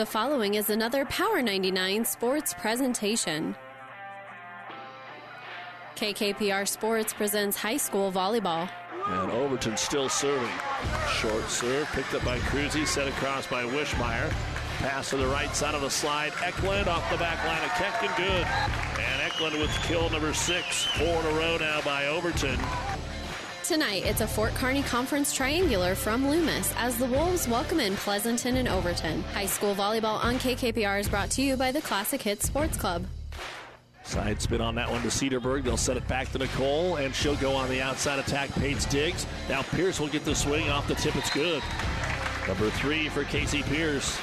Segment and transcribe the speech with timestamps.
[0.00, 3.54] The following is another Power 99 sports presentation.
[5.94, 8.70] KKPR Sports presents high school volleyball.
[9.08, 10.48] And Overton still serving.
[11.16, 14.30] Short serve picked up by Cruzy, set across by Wishmeyer.
[14.78, 16.32] Pass to the right side of the slide.
[16.42, 18.46] Eklund off the back line of Keck and good.
[19.04, 20.86] And Eklund with kill number six.
[20.96, 22.58] Four in a row now by Overton.
[23.70, 28.56] Tonight, it's a Fort Kearney Conference triangular from Loomis as the Wolves welcome in Pleasanton
[28.56, 29.22] and Overton.
[29.32, 33.06] High school volleyball on KKPR is brought to you by the Classic Hits Sports Club.
[34.02, 35.62] Side spin on that one to Cedarburg.
[35.62, 38.50] They'll set it back to Nicole, and she'll go on the outside attack.
[38.54, 39.24] Pates digs.
[39.48, 41.14] Now Pierce will get the swing off the tip.
[41.14, 41.62] It's good.
[42.48, 44.18] Number three for Casey Pierce.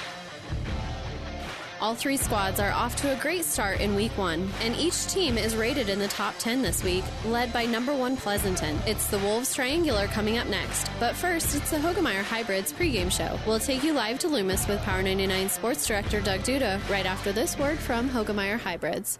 [1.79, 5.37] All three squads are off to a great start in week one, and each team
[5.37, 8.79] is rated in the top 10 this week, led by number one Pleasanton.
[8.87, 10.89] It's the Wolves Triangular coming up next.
[10.99, 13.37] But first, it's the Hoegemeyer Hybrids pregame show.
[13.45, 17.31] We'll take you live to Loomis with Power 99 Sports Director Doug Duda right after
[17.31, 19.19] this word from Hoegemeyer Hybrids.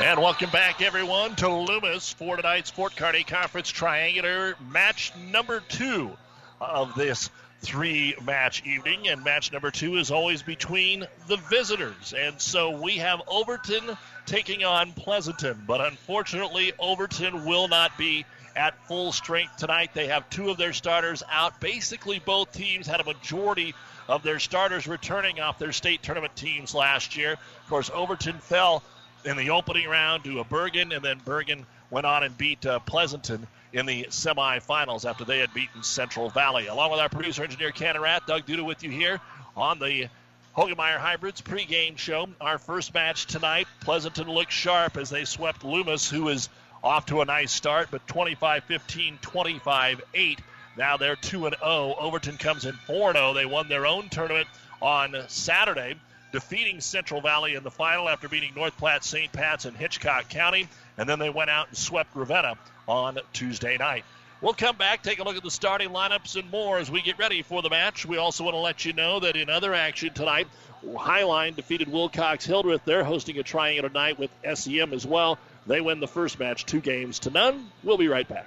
[0.00, 6.16] And welcome back, everyone, to Loomis for tonight's Fort Kearney Conference Triangular match number two
[6.60, 7.30] of this
[7.62, 9.08] three match evening.
[9.08, 12.14] And match number two is always between the visitors.
[12.16, 15.64] And so we have Overton taking on Pleasanton.
[15.66, 18.24] But unfortunately, Overton will not be
[18.54, 19.94] at full strength tonight.
[19.94, 21.60] They have two of their starters out.
[21.60, 23.74] Basically, both teams had a majority
[24.06, 27.32] of their starters returning off their state tournament teams last year.
[27.32, 28.84] Of course, Overton fell
[29.24, 32.78] in the opening round to a Bergan, and then Bergan went on and beat uh,
[32.80, 36.66] Pleasanton in the semifinals after they had beaten Central Valley.
[36.66, 39.20] Along with our producer engineer Ken Rat, Doug Duda with you here
[39.56, 40.08] on the
[40.56, 42.28] Hoegemeyer Hybrids pregame show.
[42.40, 46.48] Our first match tonight, Pleasanton looked sharp as they swept Loomis, who is
[46.82, 50.38] off to a nice start, but 25-15, 25-8.
[50.76, 51.96] Now they're 2 0.
[51.98, 53.34] Overton comes in 4 0.
[53.34, 54.48] They won their own tournament
[54.80, 55.96] on Saturday
[56.32, 59.32] defeating Central Valley in the final after beating North Platte, St.
[59.32, 60.68] Pat's, and Hitchcock County.
[60.96, 62.56] And then they went out and swept Ravenna
[62.86, 64.04] on Tuesday night.
[64.40, 67.18] We'll come back, take a look at the starting lineups and more as we get
[67.18, 68.06] ready for the match.
[68.06, 70.46] We also want to let you know that in other action tonight,
[70.84, 72.82] Highline defeated Wilcox Hildreth.
[72.84, 75.38] They're hosting a triangle tonight with SEM as well.
[75.66, 77.68] They win the first match two games to none.
[77.82, 78.46] We'll be right back.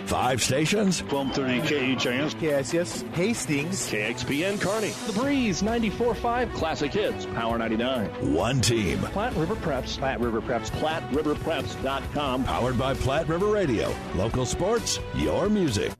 [0.11, 1.01] Five stations.
[1.03, 2.33] 1230 KHAS.
[2.33, 3.13] KSS.
[3.13, 3.89] Hastings.
[3.89, 4.89] KXPN Kearney.
[5.07, 6.53] The Breeze 94.5.
[6.53, 7.25] Classic Hits.
[7.27, 8.33] Power 99.
[8.33, 8.99] One team.
[8.99, 9.97] Platte River Preps.
[9.97, 10.69] Platte River Preps.
[10.81, 12.43] PlatteRiverPreps.com.
[12.43, 13.95] Powered by Platte River Radio.
[14.15, 15.93] Local sports, your music.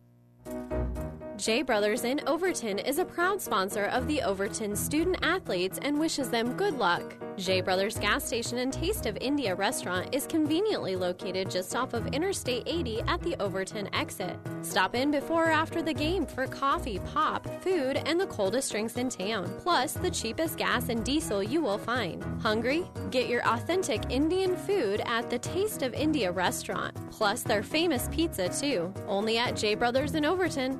[1.41, 6.29] J Brothers in Overton is a proud sponsor of the Overton student athletes and wishes
[6.29, 7.15] them good luck.
[7.35, 12.05] J Brothers gas station and Taste of India restaurant is conveniently located just off of
[12.13, 14.37] Interstate 80 at the Overton exit.
[14.61, 18.97] Stop in before or after the game for coffee, pop, food, and the coldest drinks
[18.97, 22.23] in town, plus the cheapest gas and diesel you will find.
[22.43, 22.85] Hungry?
[23.09, 28.47] Get your authentic Indian food at the Taste of India restaurant, plus their famous pizza
[28.47, 28.93] too.
[29.07, 30.79] Only at J Brothers in Overton.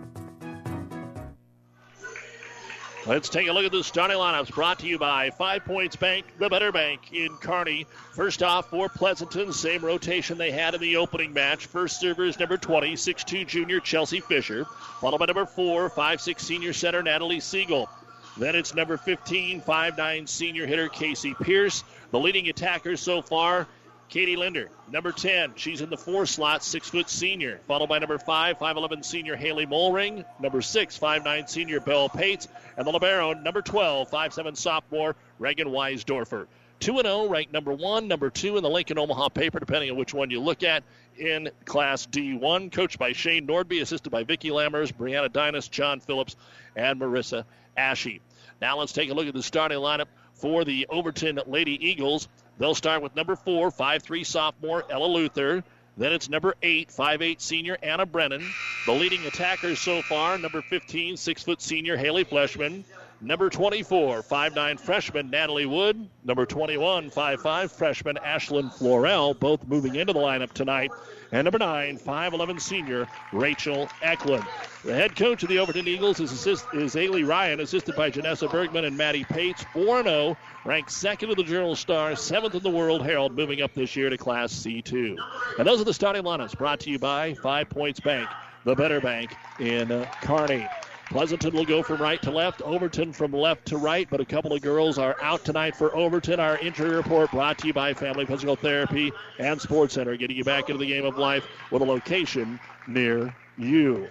[3.08, 6.24] Let's take a look at the starting lineups brought to you by Five Points Bank,
[6.38, 7.88] the better bank in Kearney.
[8.12, 11.66] First off for Pleasanton, same rotation they had in the opening match.
[11.66, 14.66] First server is number 20, 6'2 junior Chelsea Fisher,
[15.00, 17.90] followed by number 4, 5'6 senior center Natalie Siegel.
[18.38, 21.84] Then it's number 15, 5'9 senior hitter Casey Pierce.
[22.12, 23.68] The leading attackers so far
[24.12, 25.54] Katie Linder, number 10.
[25.56, 27.62] She's in the four slot, six foot senior.
[27.66, 30.26] Followed by number 5, 5'11 senior Haley Molring.
[30.38, 32.50] Number 6, 5'9 senior Belle Pates.
[32.76, 36.48] And the Libero, number 12, 5'7 sophomore Reagan Weisdorfer.
[36.82, 40.14] 2 0, ranked number 1, number 2 in the Lincoln Omaha paper, depending on which
[40.14, 40.84] one you look at,
[41.18, 42.70] in Class D1.
[42.74, 46.36] Coached by Shane Nordby, assisted by Vicki Lammers, Brianna Dinas, John Phillips,
[46.76, 47.46] and Marissa
[47.78, 48.20] Ashe.
[48.60, 52.28] Now let's take a look at the starting lineup for the Overton Lady Eagles.
[52.58, 55.64] They'll start with number four, five-three sophomore Ella Luther.
[55.98, 58.48] Then it's number eight, 5'8 senior Anna Brennan.
[58.86, 62.84] The leading attacker so far, number 15, 6 foot senior Haley Fleshman.
[63.24, 66.10] Number 24, 5'9 freshman Natalie Wood.
[66.24, 70.90] Number 21, 5'5 freshman Ashlyn Florell, both moving into the lineup tonight.
[71.32, 74.44] And number 9, 5'11 senior Rachel Eklund.
[74.84, 78.50] The head coach of the Overton Eagles is, assist, is Ailey Ryan, assisted by Janessa
[78.50, 79.64] Bergman and Maddie Pates.
[79.72, 80.36] 4 0,
[80.66, 84.10] ranked second in the Journal Star, seventh in the World Herald, moving up this year
[84.10, 85.16] to Class C2.
[85.60, 88.28] And those are the starting lineups brought to you by Five Points Bank,
[88.66, 90.68] the better bank in uh, Kearney.
[91.12, 94.54] Pleasanton will go from right to left, Overton from left to right, but a couple
[94.54, 96.40] of girls are out tonight for Overton.
[96.40, 100.46] Our injury report brought to you by Family Physical Therapy and Sports Center, getting you
[100.46, 104.08] back into the game of life with a location near you.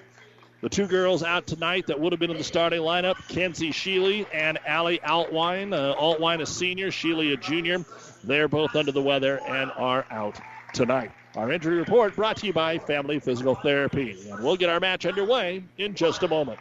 [0.60, 4.26] The two girls out tonight that would have been in the starting lineup, Kenzie Sheely
[4.34, 5.72] and Allie Altwine.
[5.72, 7.82] Uh, Altwine a senior, Sheely a junior.
[8.24, 10.38] They're both under the weather and are out
[10.74, 11.12] tonight.
[11.34, 14.18] Our injury report brought to you by Family Physical Therapy.
[14.28, 16.60] And we'll get our match underway in just a moment.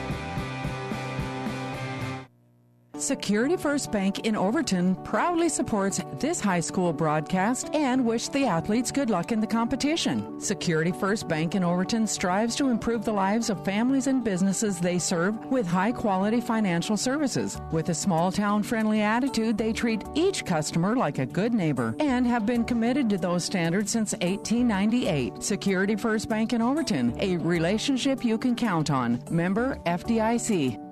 [3.01, 8.91] Security First Bank in Overton proudly supports this high school broadcast and wish the athletes
[8.91, 10.39] good luck in the competition.
[10.39, 14.99] Security First Bank in Overton strives to improve the lives of families and businesses they
[14.99, 17.59] serve with high quality financial services.
[17.71, 22.27] With a small town friendly attitude, they treat each customer like a good neighbor and
[22.27, 25.41] have been committed to those standards since 1898.
[25.41, 29.19] Security First Bank in Overton, a relationship you can count on.
[29.31, 30.90] Member FDIC.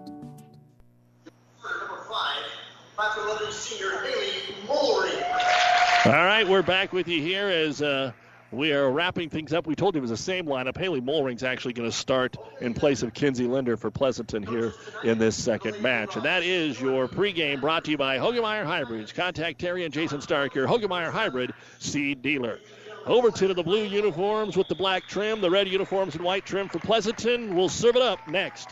[6.05, 8.11] All right, we're back with you here as uh,
[8.51, 9.67] we are wrapping things up.
[9.67, 10.77] We told you it was the same lineup.
[10.77, 14.73] Haley Molring's actually going to start in place of Kinsey Linder for Pleasanton here
[15.03, 16.15] in this second match.
[16.15, 19.11] And that is your pregame brought to you by Hoegemeyer Hybrids.
[19.11, 22.59] Contact Terry and Jason Stark, your Hoegemeyer Hybrid seed dealer.
[23.05, 26.69] Overton in the blue uniforms with the black trim, the red uniforms and white trim
[26.69, 27.55] for Pleasanton.
[27.55, 28.69] We'll serve it up next.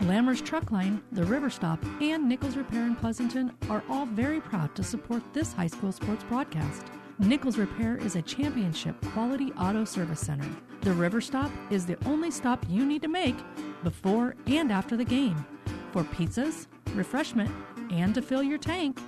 [0.00, 4.74] Lammers Truck Line, the River Stop, and Nichols Repair in Pleasanton are all very proud
[4.74, 6.82] to support this high school sports broadcast.
[7.18, 10.46] Nichols Repair is a championship quality auto service center.
[10.82, 13.36] The River Stop is the only stop you need to make
[13.84, 15.46] before and after the game
[15.92, 17.50] for pizzas, refreshment,
[17.90, 19.00] and to fill your tank.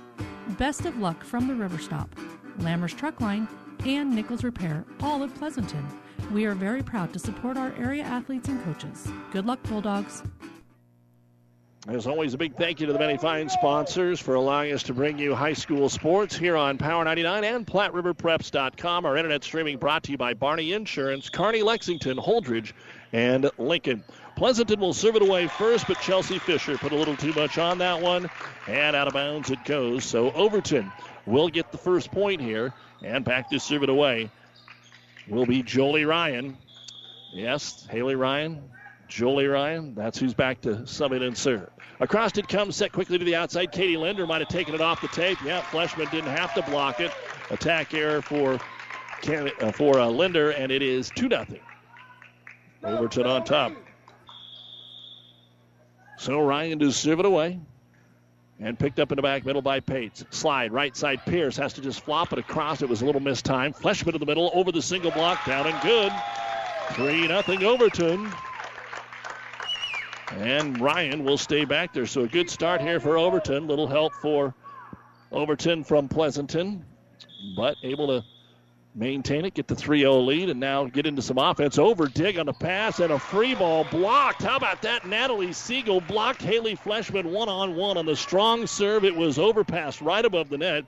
[0.57, 2.15] Best of luck from the River Stop,
[2.61, 3.47] Lammers Truck Line,
[3.85, 5.87] and Nichols Repair, all of Pleasanton.
[6.31, 9.07] We are very proud to support our area athletes and coaches.
[9.31, 10.23] Good luck, Bulldogs.
[11.89, 14.93] As always, a big thank you to the many fine sponsors for allowing us to
[14.93, 19.07] bring you high school sports here on Power 99 and PlatteRiverPreps.com.
[19.07, 22.73] Our internet streaming brought to you by Barney Insurance, Kearney, Lexington, Holdrege,
[23.11, 24.03] and Lincoln.
[24.35, 27.79] Pleasanton will serve it away first, but Chelsea Fisher put a little too much on
[27.79, 28.29] that one,
[28.67, 30.05] and out of bounds it goes.
[30.05, 30.91] So Overton
[31.25, 32.71] will get the first point here,
[33.03, 34.29] and back to serve it away
[35.27, 36.55] will be Jolie Ryan.
[37.33, 38.61] Yes, Haley Ryan
[39.09, 41.69] Jolie Ryan, that's who's back to sub it and serve.
[41.99, 43.71] Across it comes, set quickly to the outside.
[43.71, 45.39] Katie Linder might have taken it off the tape.
[45.43, 47.11] Yeah, Fleshman didn't have to block it.
[47.49, 48.59] Attack error for
[49.27, 51.45] uh, for uh, Linder, and it is 2 0.
[52.83, 53.73] Overton on top.
[56.17, 57.59] So Ryan to serve it away.
[58.61, 60.25] And picked up in the back middle by Pates.
[60.31, 62.81] Slide, right side Pierce has to just flop it across.
[62.81, 63.71] It was a little missed time.
[63.71, 66.11] Fleshman in the middle, over the single block, down and good.
[66.91, 68.29] 3 0 Overton.
[70.31, 72.05] And Ryan will stay back there.
[72.05, 73.67] So a good start here for Overton.
[73.67, 74.53] Little help for
[75.31, 76.85] Overton from Pleasanton,
[77.55, 78.23] but able to
[78.95, 81.77] maintain it, get the 3 0 lead, and now get into some offense.
[81.77, 84.43] Over dig on the pass and a free ball blocked.
[84.43, 85.07] How about that?
[85.07, 89.05] Natalie Siegel blocked Haley Fleshman one on one on the strong serve.
[89.05, 90.85] It was overpassed right above the net.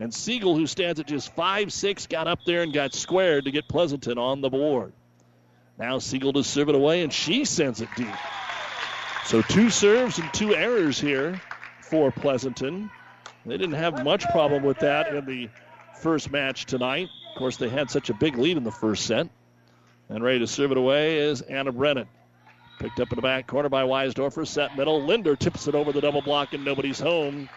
[0.00, 3.50] And Siegel, who stands at just five six, got up there and got squared to
[3.50, 4.92] get Pleasanton on the board.
[5.78, 8.08] Now Siegel to serve it away, and she sends it deep.
[9.24, 11.40] So two serves and two errors here
[11.80, 12.90] for Pleasanton.
[13.46, 15.48] They didn't have much problem with that in the
[16.00, 17.08] first match tonight.
[17.32, 19.28] Of course, they had such a big lead in the first set.
[20.08, 22.08] And ready to serve it away is Anna Brennan.
[22.78, 24.46] Picked up in the back corner by Weisdorfer.
[24.46, 25.02] Set middle.
[25.04, 27.48] Linder tips it over the double block and nobody's home.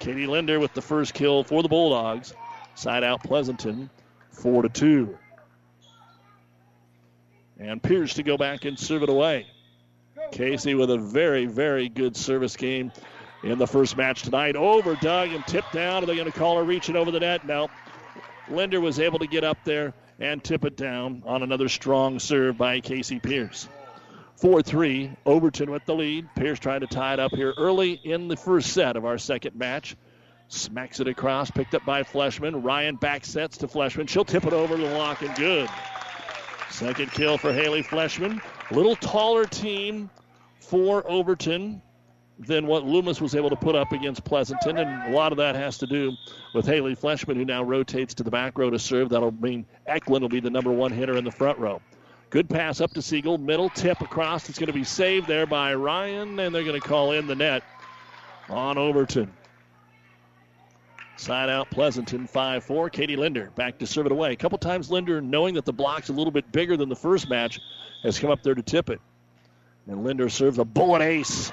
[0.00, 2.34] Katie Linder with the first kill for the Bulldogs.
[2.74, 3.88] Side out Pleasanton,
[4.30, 5.16] four to two.
[7.58, 9.46] And Pierce to go back and serve it away.
[10.30, 12.92] Casey with a very, very good service game
[13.42, 14.56] in the first match tonight.
[14.56, 16.02] Over dug and tipped down.
[16.02, 17.46] Are they going to call her reaching over the net?
[17.46, 17.68] No.
[18.48, 22.58] Linder was able to get up there and tip it down on another strong serve
[22.58, 23.68] by Casey Pierce.
[24.36, 26.28] 4 3, Overton with the lead.
[26.34, 29.54] Pierce trying to tie it up here early in the first set of our second
[29.54, 29.96] match.
[30.48, 32.62] Smacks it across, picked up by Fleshman.
[32.62, 34.08] Ryan back sets to Fleshman.
[34.08, 35.68] She'll tip it over the lock and good.
[36.70, 38.42] Second kill for Haley Fleshman.
[38.72, 40.08] Little taller team
[40.60, 41.82] for Overton
[42.38, 45.54] than what Loomis was able to put up against Pleasanton, and a lot of that
[45.54, 46.12] has to do
[46.54, 49.10] with Haley Fleshman, who now rotates to the back row to serve.
[49.10, 51.82] That'll mean Eklund will be the number one hitter in the front row.
[52.30, 53.36] Good pass up to Siegel.
[53.36, 54.48] Middle tip across.
[54.48, 57.34] It's going to be saved there by Ryan, and they're going to call in the
[57.34, 57.62] net
[58.48, 59.30] on Overton.
[61.16, 62.90] Side out Pleasanton 5 4.
[62.90, 64.32] Katie Linder back to serve it away.
[64.32, 67.28] A couple times Linder, knowing that the block's a little bit bigger than the first
[67.28, 67.60] match,
[68.02, 69.00] has come up there to tip it.
[69.86, 71.52] And Linder serves a bullet ace.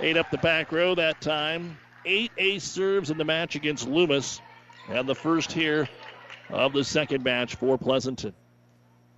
[0.00, 1.78] Eight up the back row that time.
[2.04, 4.40] Eight ace serves in the match against Loomis.
[4.88, 5.88] And the first here
[6.50, 8.34] of the second match for Pleasanton.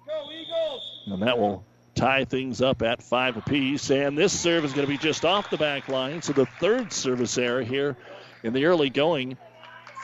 [0.06, 1.02] Go, Eagles!
[1.06, 3.90] And that will tie things up at five apiece.
[3.90, 6.22] And this serve is going to be just off the back line.
[6.22, 7.96] So the third service error here
[8.42, 9.36] in the early going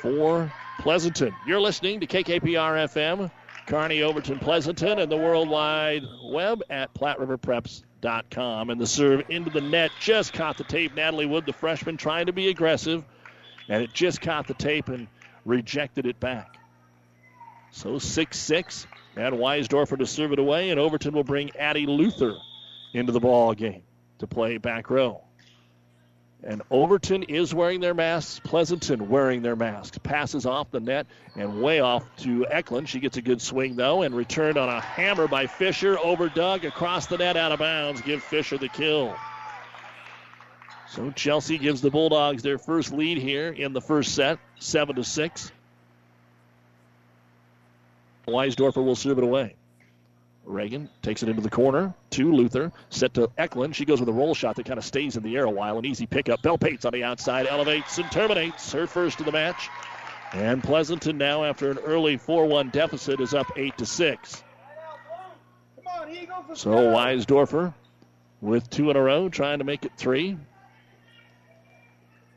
[0.01, 1.35] for Pleasanton.
[1.47, 3.31] You're listening to KKPR FM,
[3.67, 8.71] Kearney, Overton, Pleasanton, and the World Wide Web at PlatteRiverPreps.com.
[8.71, 10.95] And the serve into the net just caught the tape.
[10.95, 13.05] Natalie Wood, the freshman, trying to be aggressive,
[13.69, 15.07] and it just caught the tape and
[15.45, 16.59] rejected it back.
[17.71, 18.87] So 6 6.
[19.15, 22.35] And Weisdorfer to serve it away, and Overton will bring Addie Luther
[22.95, 23.83] into the ball game
[24.19, 25.23] to play back row.
[26.45, 28.41] And Overton is wearing their masks.
[28.43, 29.99] Pleasanton wearing their masks.
[29.99, 31.07] Passes off the net
[31.37, 32.89] and way off to Eklund.
[32.89, 36.65] She gets a good swing, though, and returned on a hammer by Fisher over dug
[36.65, 38.01] across the net out of bounds.
[38.01, 39.15] Give Fisher the kill.
[40.89, 45.05] So Chelsea gives the Bulldogs their first lead here in the first set, 7 to
[45.05, 45.53] 6.
[48.29, 49.55] Weisdorfer will serve it away.
[50.45, 52.73] Reagan takes it into the corner to Luther.
[52.91, 53.77] Set to Eklund.
[53.77, 55.79] She goes with a roll shot that kind of stays in the air a while.
[55.79, 56.43] An easy pickup.
[56.43, 59.69] Bell Pates on the outside elevates and terminates her first of the match.
[60.33, 64.43] And Pleasanton now, after an early 4-1 deficit, is up 8 to 6.
[66.55, 67.73] So Weisdorfer
[68.41, 70.37] with two in a row, trying to make it three.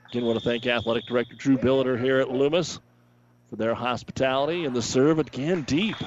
[0.10, 2.80] Again, want to thank Athletic Director Drew Billiter here at Loomis
[3.50, 5.98] for their hospitality and the serve again deep.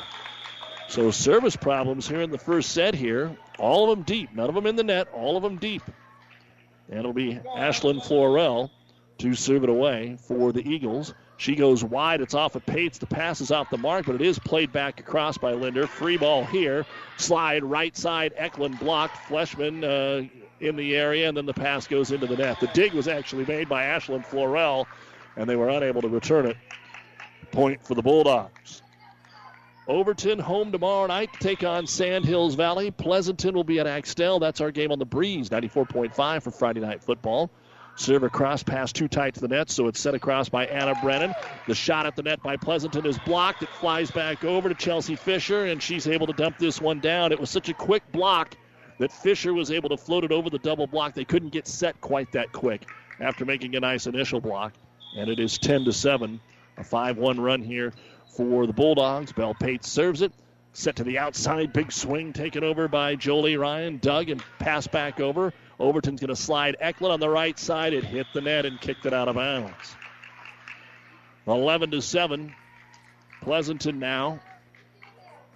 [0.89, 3.37] So service problems here in the first set here.
[3.59, 4.35] All of them deep.
[4.35, 5.09] None of them in the net.
[5.13, 5.83] All of them deep.
[6.89, 8.71] And it'll be Ashlyn Florell
[9.19, 11.13] to serve it away for the Eagles.
[11.37, 12.21] She goes wide.
[12.21, 12.99] It's off of Pates.
[12.99, 15.87] The pass is off the mark, but it is played back across by Linder.
[15.87, 16.87] Free ball here.
[17.19, 18.33] Slide right side.
[18.37, 19.17] Eklund blocked.
[19.29, 20.27] Fleshman uh,
[20.61, 22.59] in the area, and then the pass goes into the net.
[22.61, 24.87] The dig was actually made by Ashlyn Florell,
[25.37, 26.57] and they were unable to return it.
[27.53, 28.83] Point for the Bulldogs.
[29.89, 32.91] Overton home tomorrow night to take on Sand Hills Valley.
[32.91, 34.39] Pleasanton will be at Axtell.
[34.39, 37.51] That's our game on the breeze, 94.5 for Friday night football.
[37.97, 41.35] Serve across, pass too tight to the net, so it's set across by Anna Brennan.
[41.67, 43.63] The shot at the net by Pleasanton is blocked.
[43.63, 47.33] It flies back over to Chelsea Fisher, and she's able to dump this one down.
[47.33, 48.57] It was such a quick block
[48.99, 51.15] that Fisher was able to float it over the double block.
[51.15, 52.87] They couldn't get set quite that quick
[53.21, 54.75] after making a nice initial block.
[55.17, 56.39] And it is 10 to 7,
[56.77, 57.95] a 5 1 run here
[58.37, 59.33] for the Bulldogs.
[59.33, 60.33] Bell Pates serves it.
[60.73, 61.73] Set to the outside.
[61.73, 63.99] Big swing taken over by Jolie Ryan.
[63.99, 65.53] Dug and pass back over.
[65.81, 67.95] Overton's going to slide Eklund on the right side.
[67.95, 69.97] It hit the net and kicked it out of bounds.
[71.47, 72.55] 11 to 7.
[73.43, 74.41] Pleasanton now.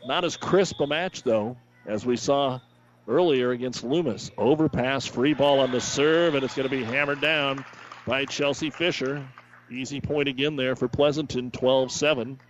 [0.06, 2.60] Not as crisp a match, though, as we saw
[3.06, 4.30] earlier against Loomis.
[4.36, 7.64] Overpass, free ball on the serve, and it's going to be hammered down
[8.06, 9.26] by Chelsea Fisher.
[9.70, 12.40] Easy point again there for Pleasanton, 12 7.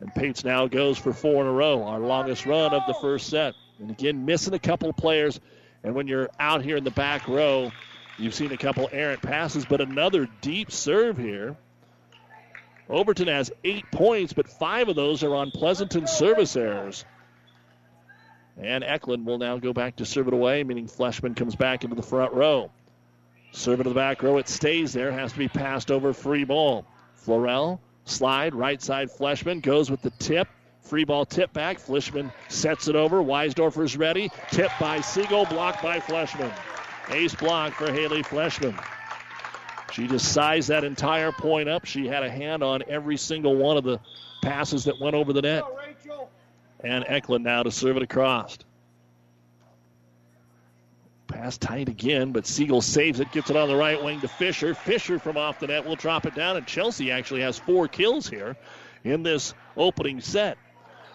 [0.00, 3.28] And Pates now goes for four in a row, our longest run of the first
[3.28, 3.54] set.
[3.78, 5.40] And again, missing a couple of players.
[5.82, 7.70] And when you're out here in the back row,
[8.18, 11.56] you've seen a couple errant passes, but another deep serve here.
[12.88, 17.04] Overton has eight points, but five of those are on Pleasanton service errors.
[18.60, 21.96] And Eklund will now go back to serve it away, meaning Fleshman comes back into
[21.96, 22.70] the front row.
[23.52, 24.38] Serve it to the back row.
[24.38, 25.10] It stays there.
[25.12, 26.12] Has to be passed over.
[26.12, 26.84] Free ball.
[27.24, 29.10] Florell slide right side.
[29.10, 30.48] Fleshman goes with the tip.
[30.82, 31.78] Free ball tip back.
[31.78, 33.22] Fleshman sets it over.
[33.22, 34.30] Weisdorfer's ready.
[34.50, 35.46] Tip by Siegel.
[35.46, 36.52] Blocked by Fleshman.
[37.10, 38.78] Ace block for Haley Fleshman.
[39.92, 41.84] She just sized that entire point up.
[41.84, 44.00] She had a hand on every single one of the
[44.42, 45.64] passes that went over the net.
[46.80, 48.58] And Eklund now to serve it across.
[51.34, 54.72] Pass tight again, but Siegel saves it, gets it on the right wing to Fisher.
[54.72, 58.28] Fisher from off the net will drop it down, and Chelsea actually has four kills
[58.28, 58.56] here
[59.02, 60.56] in this opening set.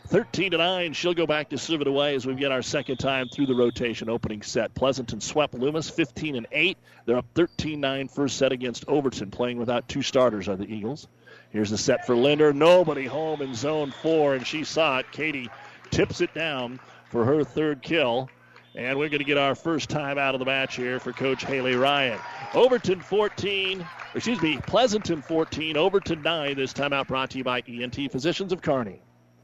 [0.07, 0.91] 13 to 9.
[0.91, 3.55] She'll go back to serve it away as we get our second time through the
[3.55, 4.75] rotation opening set.
[4.75, 6.77] Pleasanton swept Loomis 15 and 8.
[7.05, 11.07] They're up 13 9 first set against Overton, playing without two starters are the Eagles.
[11.51, 12.51] Here's the set for Linder.
[12.51, 15.11] Nobody home in zone four, and she saw it.
[15.13, 15.49] Katie
[15.91, 18.29] tips it down for her third kill.
[18.75, 21.43] And we're going to get our first time out of the match here for Coach
[21.43, 22.19] Haley Ryan.
[22.53, 26.55] Overton 14, excuse me, Pleasanton 14, Overton 9.
[26.55, 29.01] This timeout brought to you by ENT Physicians of Kearney.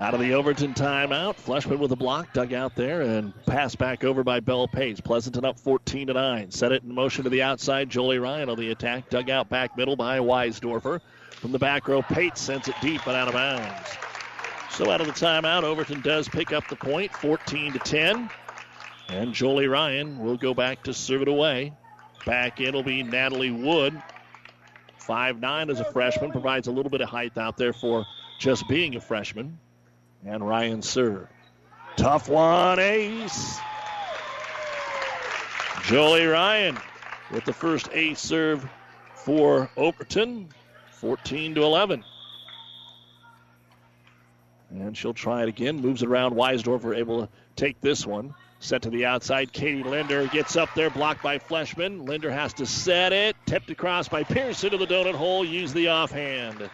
[0.00, 4.02] Out of the Overton timeout, Fleshman with a block dug out there and passed back
[4.02, 5.00] over by Bell Pates.
[5.00, 6.50] Pleasanton up 14 to 9.
[6.50, 7.90] Set it in motion to the outside.
[7.90, 9.08] Jolie Ryan on the attack.
[9.08, 11.00] Dug out back middle by Weisdorfer.
[11.30, 13.88] From the back row, Pate sends it deep and out of bounds.
[14.70, 18.28] So out of the timeout, Overton does pick up the point, 14 to 10.
[19.10, 21.72] And Jolie Ryan will go back to serve it away.
[22.26, 24.02] Back in will be Natalie Wood.
[25.00, 28.04] 5'9 as a freshman, provides a little bit of height out there for
[28.40, 29.60] just being a freshman.
[30.26, 31.28] And Ryan serve.
[31.96, 33.58] Tough one, ace.
[35.84, 36.78] Jolie Ryan
[37.30, 38.66] with the first ace serve
[39.14, 40.48] for Overton,
[40.92, 42.04] 14 to 11.
[44.70, 45.80] And she'll try it again.
[45.80, 46.34] Moves it around.
[46.34, 48.34] Weisdorfer able to take this one.
[48.60, 49.52] Set to the outside.
[49.52, 52.08] Katie Linder gets up there, blocked by Fleshman.
[52.08, 53.36] Linder has to set it.
[53.46, 55.44] Tipped across by Pierce into the donut hole.
[55.44, 56.70] Use the offhand.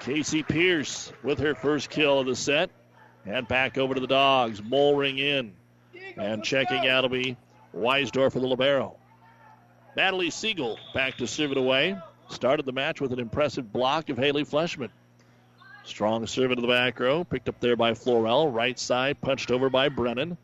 [0.00, 2.70] Casey Pierce with her first kill of the set.
[3.26, 4.60] And back over to the dogs.
[4.60, 5.54] Molring in.
[6.16, 7.36] And checking out will be
[7.74, 8.96] Weisdorf for the Libero.
[9.96, 11.96] Natalie Siegel back to serve it away.
[12.28, 14.90] Started the match with an impressive block of Haley Fleshman.
[15.84, 17.24] Strong serve into the back row.
[17.24, 18.52] Picked up there by Florell.
[18.52, 20.36] Right side punched over by Brennan.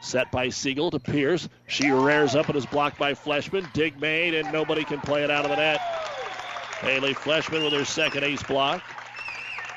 [0.00, 1.48] Set by Siegel to Pierce.
[1.66, 3.72] She rears up and is blocked by Fleshman.
[3.72, 5.80] Dig made, and nobody can play it out of the net.
[6.80, 8.82] Haley Fleshman with her second ace block.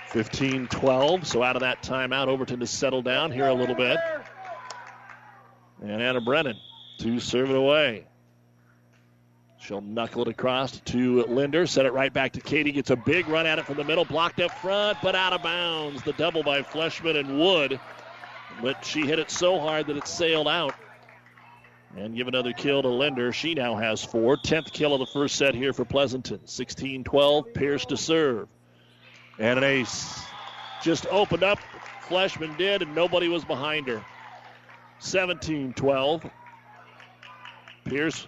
[0.09, 1.27] 15 12.
[1.27, 3.97] So out of that timeout, Overton to settle down here a little bit.
[5.81, 6.57] And Anna Brennan
[6.99, 8.05] to serve it away.
[9.59, 11.67] She'll knuckle it across to Linder.
[11.67, 12.71] Set it right back to Katie.
[12.71, 14.05] Gets a big run at it from the middle.
[14.05, 16.01] Blocked up front, but out of bounds.
[16.03, 17.79] The double by Fleshman and Wood.
[18.61, 20.73] But she hit it so hard that it sailed out.
[21.97, 23.33] And give another kill to Linder.
[23.33, 24.37] She now has four.
[24.37, 26.45] Tenth kill of the first set here for Pleasanton.
[26.45, 27.53] 16 12.
[27.53, 28.47] Pierce to serve.
[29.39, 30.21] And an ace.
[30.83, 31.59] Just opened up.
[32.07, 34.03] Fleshman did, and nobody was behind her.
[34.99, 36.29] 17 12.
[37.85, 38.27] Pierce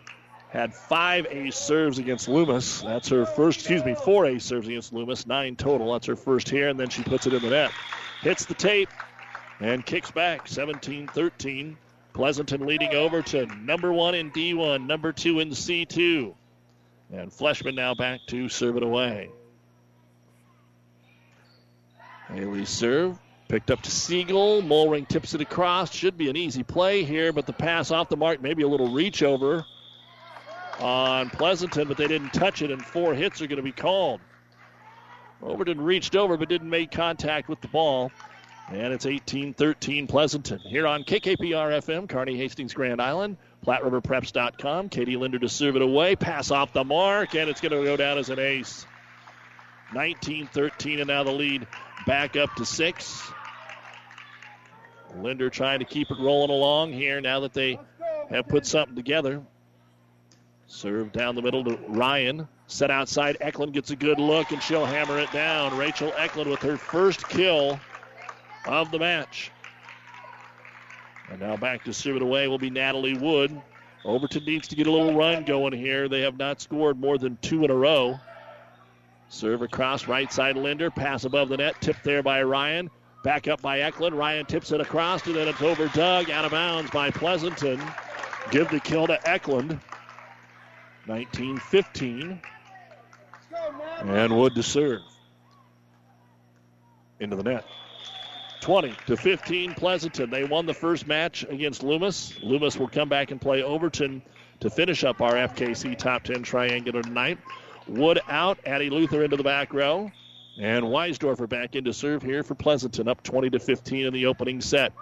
[0.50, 2.82] had five ace serves against Loomis.
[2.82, 5.26] That's her first, excuse me, four ace serves against Loomis.
[5.26, 5.94] Nine total.
[5.94, 7.72] That's her first here, and then she puts it in the net.
[8.22, 8.90] Hits the tape
[9.60, 11.78] and kicks back 17 13.
[12.14, 16.34] Pleasanton leading over to number one in D1, number two in C2.
[17.12, 19.30] And Fleshman now back to serve it away.
[22.30, 23.18] Haley serve.
[23.48, 24.62] Picked up to Siegel.
[24.62, 25.94] Molring tips it across.
[25.94, 28.92] Should be an easy play here, but the pass off the mark, maybe a little
[28.92, 29.66] reach over
[30.80, 34.22] on Pleasanton, but they didn't touch it, and four hits are going to be called.
[35.44, 38.12] Overton reached over but didn't make contact with the ball.
[38.74, 40.60] And it's 18 13 Pleasanton.
[40.60, 44.88] Here on KKPR FM, Kearney Hastings Grand Island, PlatteRiverPreps.com.
[44.88, 46.16] Katie Linder to serve it away.
[46.16, 48.86] Pass off the mark, and it's going to go down as an ace.
[49.94, 51.68] 19 13, and now the lead
[52.08, 53.30] back up to six.
[55.18, 57.78] Linder trying to keep it rolling along here now that they
[58.30, 59.42] have put something together.
[60.68, 62.48] Serve down the middle to Ryan.
[62.68, 63.36] Set outside.
[63.42, 65.78] Eklund gets a good look, and she'll hammer it down.
[65.78, 67.78] Rachel Eklund with her first kill
[68.66, 69.52] of the match.
[71.30, 73.62] And now back to serve it away will be Natalie Wood.
[74.04, 76.10] Overton needs to get a little run going here.
[76.10, 78.20] They have not scored more than two in a row.
[79.30, 80.92] Serve across right side Linder.
[80.92, 81.80] Pass above the net.
[81.80, 82.90] Tipped there by Ryan.
[83.24, 84.18] Back up by Eklund.
[84.18, 86.30] Ryan tips it across, and then it's over Dug.
[86.30, 87.80] Out of bounds by Pleasanton.
[88.50, 89.80] Give the kill to Eklund.
[91.08, 92.42] 19 15.
[94.00, 95.02] And Wood to serve.
[97.20, 97.66] Into the net.
[98.62, 100.30] 20 to 15 Pleasanton.
[100.30, 102.36] They won the first match against Loomis.
[102.42, 104.22] Loomis will come back and play Overton
[104.60, 107.40] to finish up our FKC top 10 triangular tonight.
[107.88, 110.12] Wood out, Addie Luther into the back row.
[110.60, 114.28] And Weisdorfer back in to serve here for Pleasanton, up 20 to 15 in the
[114.28, 114.94] opening set.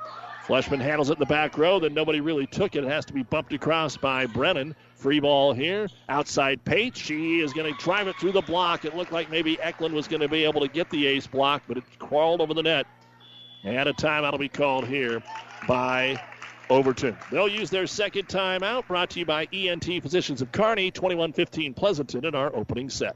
[0.48, 2.84] Fleshman handles it in the back row, then nobody really took it.
[2.84, 4.76] It has to be bumped across by Brennan.
[4.96, 5.88] Free ball here.
[6.08, 6.98] Outside Pate.
[6.98, 8.84] She is going to drive it through the block.
[8.86, 11.64] It looked like maybe Eklund was going to be able to get the ace block,
[11.68, 12.88] but it crawled over the net.
[13.64, 15.22] And a timeout will be called here
[15.68, 16.22] by
[16.70, 17.18] Overton.
[17.32, 21.74] They'll use their second timeout, brought to you by ENT Physicians of Kearney, 21 15
[21.74, 23.16] Pleasanton in our opening set.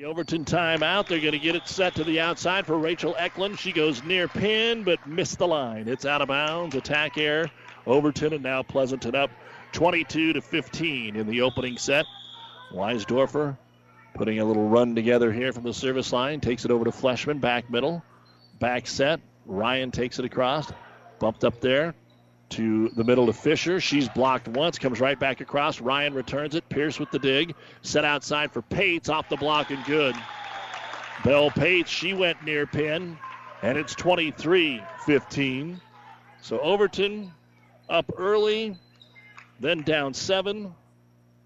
[0.00, 1.08] The Overton timeout.
[1.08, 3.58] They're going to get it set to the outside for Rachel Eklund.
[3.58, 5.88] She goes near pin, but missed the line.
[5.88, 6.74] It's out of bounds.
[6.74, 7.50] Attack air.
[7.86, 9.30] Overton and now Pleasanton up
[9.72, 12.06] 22 to 15 in the opening set.
[12.72, 13.58] Weisdorfer
[14.14, 16.40] putting a little run together here from the service line.
[16.40, 17.38] Takes it over to Fleshman.
[17.38, 18.02] Back middle.
[18.58, 19.20] Back set.
[19.44, 20.72] Ryan takes it across.
[21.18, 21.94] Bumped up there
[22.50, 23.80] to the middle to Fisher.
[23.80, 25.80] She's blocked once, comes right back across.
[25.80, 26.68] Ryan returns it.
[26.68, 27.54] Pierce with the dig.
[27.82, 30.14] Set outside for Pates, off the block and good.
[31.24, 33.16] Bell Pates, she went near pin,
[33.62, 35.80] and it's 23 15.
[36.40, 37.32] So Overton
[37.88, 38.76] up early,
[39.60, 40.74] then down seven,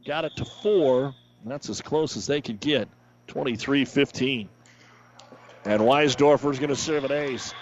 [0.06, 1.14] got it to four.
[1.44, 2.88] That's as close as they could get.
[3.26, 4.48] 23 15.
[5.66, 7.52] And Weisdorfer's going to serve an ace.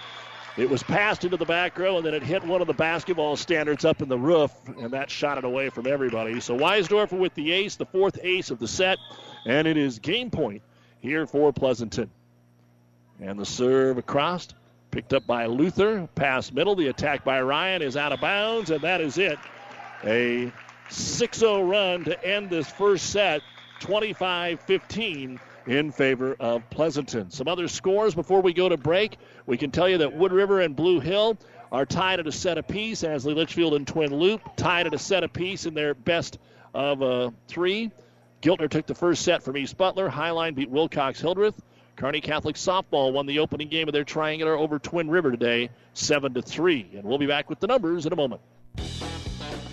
[0.56, 3.36] It was passed into the back row, and then it hit one of the basketball
[3.36, 6.40] standards up in the roof, and that shot it away from everybody.
[6.40, 8.98] So Weisdorfer with the ace, the fourth ace of the set,
[9.46, 10.60] and it is game point
[11.00, 12.10] here for Pleasanton.
[13.18, 14.48] And the serve across,
[14.90, 16.74] picked up by Luther, pass middle.
[16.74, 19.38] The attack by Ryan is out of bounds, and that is it.
[20.04, 20.52] A
[20.90, 23.40] 6 0 run to end this first set,
[23.80, 27.31] 25 15 in favor of Pleasanton.
[27.31, 29.18] Some other scores before we go to break.
[29.46, 31.38] We can tell you that Wood River and Blue Hill
[31.70, 33.05] are tied at a set apiece.
[33.05, 36.38] Ansley Litchfield and Twin Loup tied at a set apiece in their best
[36.75, 37.90] of uh, three.
[38.42, 40.11] Giltner took the first set from East Butler.
[40.11, 41.61] Highline beat Wilcox Hildreth.
[41.96, 46.35] Kearney Catholic softball won the opening game of their triangular over Twin River today, seven
[46.35, 46.90] to three.
[46.94, 48.40] And we'll be back with the numbers in a moment.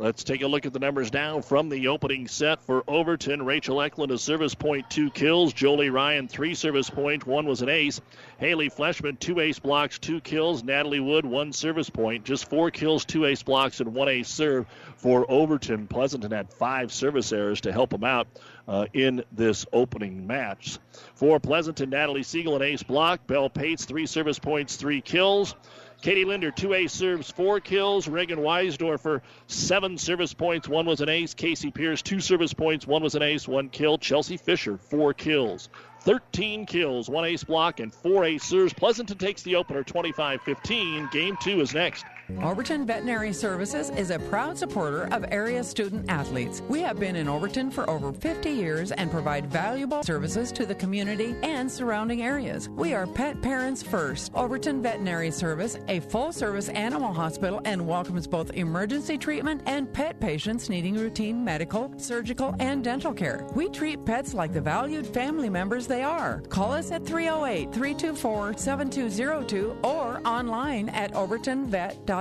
[0.00, 3.44] Let's take a look at the numbers now from the opening set for Overton.
[3.44, 5.52] Rachel Eklund, a service point, two kills.
[5.52, 8.00] Jolie Ryan, three service points, one was an ace.
[8.38, 10.64] Haley Fleshman, two ace blocks, two kills.
[10.64, 14.64] Natalie Wood, one service point, just four kills, two ace blocks, and one ace serve
[14.96, 15.86] for Overton.
[15.86, 18.26] Pleasanton had five service errors to help them out
[18.66, 20.78] uh, in this opening match.
[21.14, 23.26] For Pleasanton, Natalie Siegel, an ace block.
[23.26, 25.54] Bell Pates, three service points, three kills.
[26.02, 28.08] Katie Linder, two ace serves, four kills.
[28.08, 31.34] Reagan Weisdorfer, seven service points, one was an ace.
[31.34, 33.98] Casey Pierce, two service points, one was an ace, one kill.
[33.98, 35.68] Chelsea Fisher, four kills.
[36.00, 38.72] 13 kills, one ace block, and four ace serves.
[38.72, 41.08] Pleasanton takes the opener 25 15.
[41.12, 42.06] Game two is next.
[42.38, 46.62] Overton Veterinary Services is a proud supporter of area student athletes.
[46.68, 50.74] We have been in Overton for over 50 years and provide valuable services to the
[50.74, 52.68] community and surrounding areas.
[52.68, 54.32] We are pet parents first.
[54.34, 60.20] Overton Veterinary Service, a full service animal hospital, and welcomes both emergency treatment and pet
[60.20, 63.46] patients needing routine medical, surgical, and dental care.
[63.54, 66.40] We treat pets like the valued family members they are.
[66.48, 72.19] Call us at 308 324 7202 or online at overtonvet.com.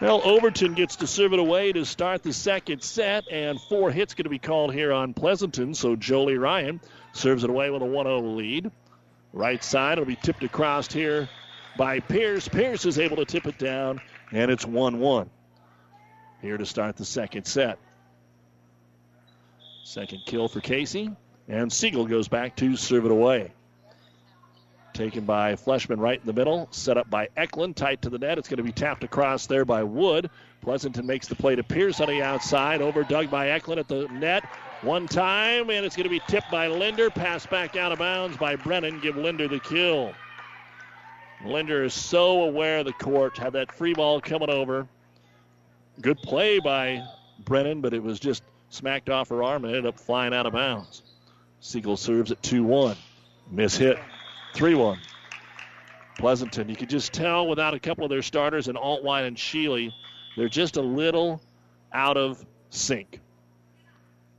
[0.00, 4.14] Well, Overton gets to serve it away to start the second set, and four hits
[4.14, 5.74] going to be called here on Pleasanton.
[5.74, 6.80] So Jolie Ryan
[7.12, 8.70] serves it away with a 1 0 lead.
[9.32, 11.28] Right side it'll be tipped across here
[11.76, 12.48] by Pierce.
[12.48, 14.00] Pierce is able to tip it down,
[14.32, 15.30] and it's 1 1.
[16.42, 17.78] Here to start the second set.
[19.84, 21.10] Second kill for Casey,
[21.48, 23.52] and Siegel goes back to serve it away.
[24.94, 26.68] Taken by Fleshman right in the middle.
[26.70, 27.74] Set up by Eklund.
[27.74, 28.38] Tight to the net.
[28.38, 30.30] It's going to be tapped across there by Wood.
[30.60, 32.80] Pleasanton makes the play to Pierce on the outside.
[32.80, 34.44] Over dug by Eklund at the net.
[34.82, 37.10] One time, and it's going to be tipped by Linder.
[37.10, 39.00] Pass back out of bounds by Brennan.
[39.00, 40.12] Give Linder the kill.
[41.44, 43.36] Linder is so aware of the court.
[43.36, 44.86] Had that free ball coming over.
[46.00, 47.04] Good play by
[47.40, 50.52] Brennan, but it was just smacked off her arm and ended up flying out of
[50.52, 51.02] bounds.
[51.58, 52.96] Siegel serves at 2 1.
[53.50, 53.98] Miss hit
[54.54, 54.98] 3 1.
[56.18, 59.92] Pleasanton, you could just tell without a couple of their starters and Altwine and Sheely,
[60.36, 61.42] they're just a little
[61.92, 63.20] out of sync.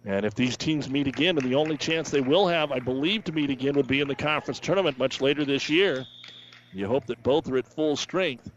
[0.06, 3.23] And if these teams meet again, and the only chance they will have, I believe,
[3.25, 6.06] to meet again would be in the conference tournament much later this year,
[6.71, 8.49] you hope that both are at full strength.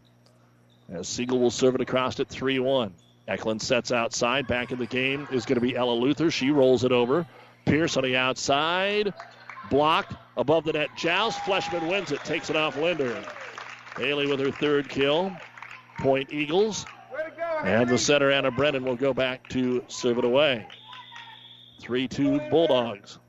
[0.89, 2.93] As Siegel will serve it across at 3 1.
[3.27, 4.47] Eklund sets outside.
[4.47, 6.31] Back in the game is going to be Ella Luther.
[6.31, 7.27] She rolls it over.
[7.65, 9.13] Pierce on the outside.
[9.69, 10.89] Blocked above the net.
[10.95, 11.39] Joust.
[11.39, 12.23] Fleshman wins it.
[12.23, 13.23] Takes it off Linder.
[13.97, 15.31] Haley with her third kill.
[15.99, 16.85] Point Eagles.
[17.63, 20.65] And the center, Anna Brennan, will go back to serve it away.
[21.81, 23.19] 3 2 Bulldogs.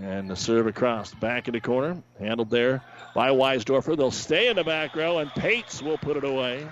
[0.00, 1.14] And the serve across.
[1.14, 2.02] Back in the corner.
[2.18, 2.82] Handled there
[3.14, 3.96] by Weisdorfer.
[3.96, 6.66] They'll stay in the back row, and Pates will put it away.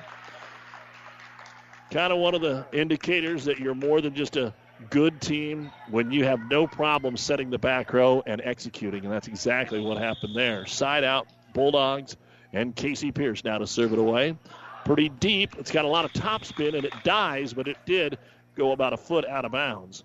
[1.91, 6.11] Kind of one of the indicators that you're more than just a good team when
[6.11, 9.05] you have no problem setting the back row and executing.
[9.05, 10.67] And that's exactly what happened there.
[10.67, 12.17] Side out, Bulldogs,
[12.53, 14.37] and Casey Pierce now to serve it away.
[14.85, 15.57] Pretty deep.
[15.59, 18.19] It's got a lot of topspin, and it dies, but it did
[18.57, 20.05] go about a foot out of bounds.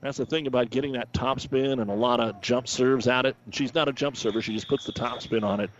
[0.00, 3.36] That's the thing about getting that topspin and a lot of jump serves at it.
[3.46, 5.70] And she's not a jump server, she just puts the topspin on it.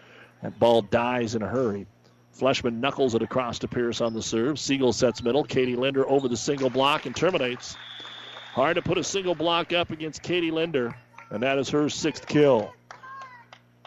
[0.42, 1.86] That ball dies in a hurry.
[2.34, 4.58] Fleshman knuckles it across to Pierce on the serve.
[4.58, 5.44] Siegel sets middle.
[5.44, 7.76] Katie Linder over the single block and terminates.
[8.54, 10.94] Hard to put a single block up against Katie Linder,
[11.30, 12.72] and that is her sixth kill.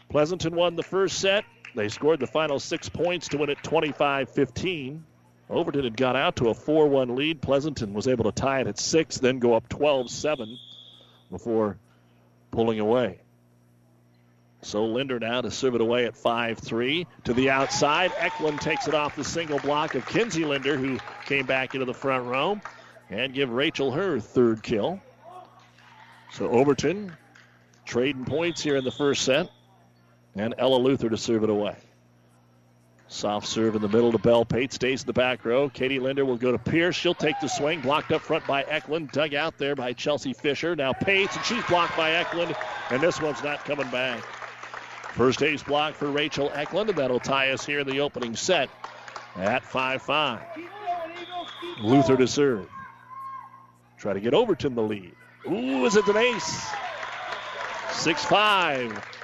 [0.09, 1.45] Pleasanton won the first set.
[1.73, 5.05] They scored the final six points to win it 25 15.
[5.49, 7.41] Overton had got out to a 4 1 lead.
[7.41, 10.59] Pleasanton was able to tie it at six, then go up 12 7
[11.31, 11.77] before
[12.51, 13.19] pulling away.
[14.63, 18.11] So Linder now to serve it away at 5 3 to the outside.
[18.17, 21.93] Eklund takes it off the single block of Kinsey Linder, who came back into the
[21.93, 22.59] front row,
[23.09, 24.99] and give Rachel her third kill.
[26.31, 27.15] So Overton
[27.85, 29.49] trading points here in the first set,
[30.35, 31.75] and Ella Luther to serve it away.
[33.09, 34.43] Soft serve in the middle to Bell.
[34.43, 35.69] Pate stays in the back row.
[35.69, 36.93] Katie Linder will go to Pierce.
[36.93, 37.79] She'll take the swing.
[37.79, 39.11] Blocked up front by Eklund.
[39.11, 40.75] Dug out there by Chelsea Fisher.
[40.75, 42.53] Now Pates, and she's blocked by Eklund,
[42.89, 44.21] and this one's not coming back.
[45.13, 48.69] First ace block for Rachel Eklund, and that'll tie us here in the opening set
[49.37, 50.41] at 5 5.
[51.81, 52.67] Luther to serve.
[53.97, 55.13] Try to get Overton the lead.
[55.47, 56.67] Ooh, is it an ace?
[57.91, 59.17] 6 5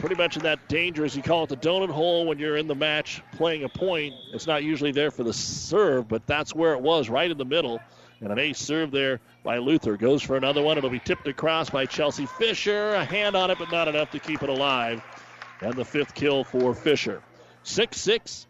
[0.00, 2.66] pretty much in that danger, as you call it, the donut hole when you're in
[2.66, 4.14] the match playing a point.
[4.32, 7.44] It's not usually there for the serve, but that's where it was, right in the
[7.44, 7.80] middle.
[8.20, 9.96] And an ace serve there by Luther.
[9.96, 10.78] Goes for another one.
[10.78, 12.94] It'll be tipped across by Chelsea Fisher.
[12.94, 15.02] A hand on it, but not enough to keep it alive.
[15.60, 17.22] And the fifth kill for Fisher.
[17.62, 18.46] 6 6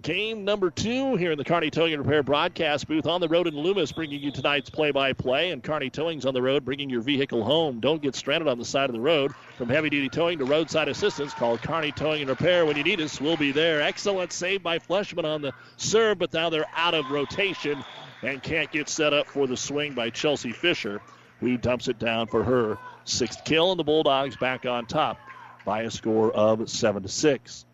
[0.00, 3.46] game number two here in the Carney Towing and Repair broadcast booth on the road
[3.46, 5.50] in Loomis, bringing you tonight's play-by-play.
[5.50, 7.80] And Carney Towing's on the road, bringing your vehicle home.
[7.80, 9.32] Don't get stranded on the side of the road.
[9.58, 13.20] From heavy-duty towing to roadside assistance, call Carney Towing and Repair when you need us.
[13.20, 13.82] We'll be there.
[13.82, 17.84] Excellent save by Fleshman on the serve, but now they're out of rotation
[18.22, 21.00] and can't get set up for the swing by Chelsea Fisher,
[21.40, 25.18] who dumps it down for her sixth kill, and the Bulldogs back on top
[25.64, 27.66] by a score of seven to six.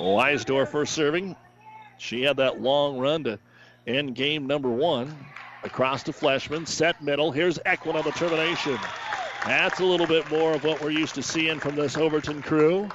[0.00, 1.36] Weisdorfer serving.
[1.98, 3.38] She had that long run to
[3.86, 5.14] end game number one.
[5.62, 7.30] Across to Fleshman, set middle.
[7.30, 8.78] Here's Eklund on the termination.
[9.44, 12.88] That's a little bit more of what we're used to seeing from this Overton crew.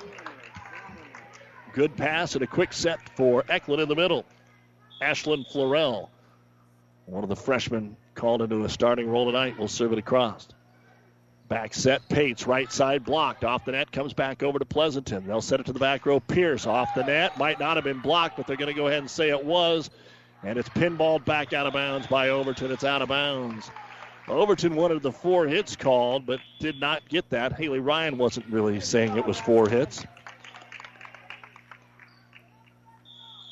[1.74, 4.26] Good pass and a quick set for Eklund in the middle.
[5.02, 6.10] Ashlyn Florell,
[7.06, 10.48] one of the freshmen called into a starting role tonight, will serve it across.
[11.48, 13.44] Back set, Pates, right side blocked.
[13.44, 15.28] Off the net, comes back over to Pleasanton.
[15.28, 16.20] They'll set it to the back row.
[16.20, 17.38] Pierce off the net.
[17.38, 19.92] Might not have been blocked, but they're going to go ahead and say it was.
[20.44, 22.72] And it's pinballed back out of bounds by Overton.
[22.72, 23.70] It's out of bounds.
[24.28, 27.54] Overton wanted the four hits called, but did not get that.
[27.54, 30.04] Haley Ryan wasn't really saying it was four hits.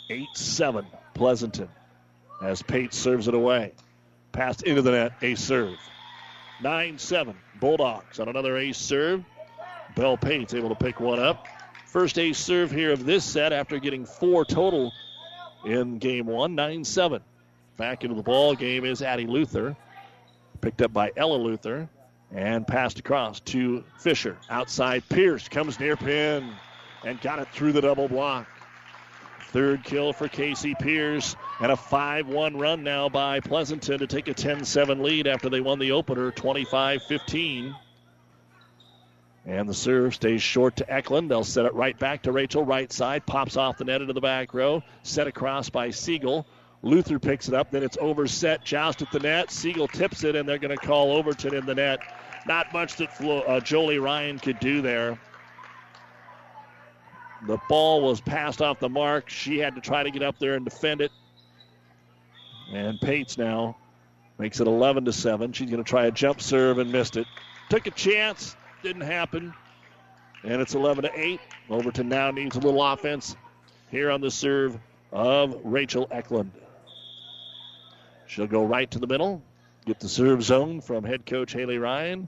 [0.10, 1.70] 8 7, Pleasanton,
[2.42, 3.74] as Pate serves it away.
[4.32, 5.78] Passed into the net, a serve.
[6.62, 9.24] 9 7, Bulldogs on another ace serve.
[9.96, 11.48] Bell Pate's able to pick one up.
[11.86, 14.92] First ace serve here of this set after getting four total
[15.66, 17.22] in game one, 9 7.
[17.78, 19.76] Back into the ball game is Addie Luther.
[20.62, 21.90] Picked up by Ella Luther
[22.32, 24.38] and passed across to Fisher.
[24.50, 26.52] Outside, Pierce comes near pin
[27.04, 28.48] and got it through the double block.
[29.54, 34.28] Third kill for Casey Pierce and a 5 1 run now by Pleasanton to take
[34.28, 37.76] a 10 7 lead after they won the opener 25 15.
[39.46, 41.30] And the serve stays short to Eklund.
[41.30, 43.28] They'll set it right back to Rachel, right side.
[43.28, 44.82] Pops off the net into the back row.
[45.04, 46.48] Set across by Siegel.
[46.82, 47.70] Luther picks it up.
[47.70, 48.66] Then it's overset.
[48.66, 49.52] Joust at the net.
[49.52, 52.00] Siegel tips it, and they're going to call Overton in the net.
[52.48, 55.20] Not much that uh, Jolie Ryan could do there.
[57.46, 59.30] The ball was passed off the mark.
[59.30, 61.12] She had to try to get up there and defend it.
[62.74, 63.78] And Pates now
[64.40, 65.52] makes it 11 to 7.
[65.52, 67.28] She's going to try a jump serve and missed it.
[67.70, 69.54] Took a chance, didn't happen.
[70.44, 71.40] And it's 11 to 8.
[71.70, 73.36] Overton now needs a little offense
[73.92, 74.78] here on the serve
[75.12, 76.52] of Rachel Eklund.
[78.26, 79.42] She'll go right to the middle,
[79.86, 82.28] get the serve zone from head coach Haley Ryan,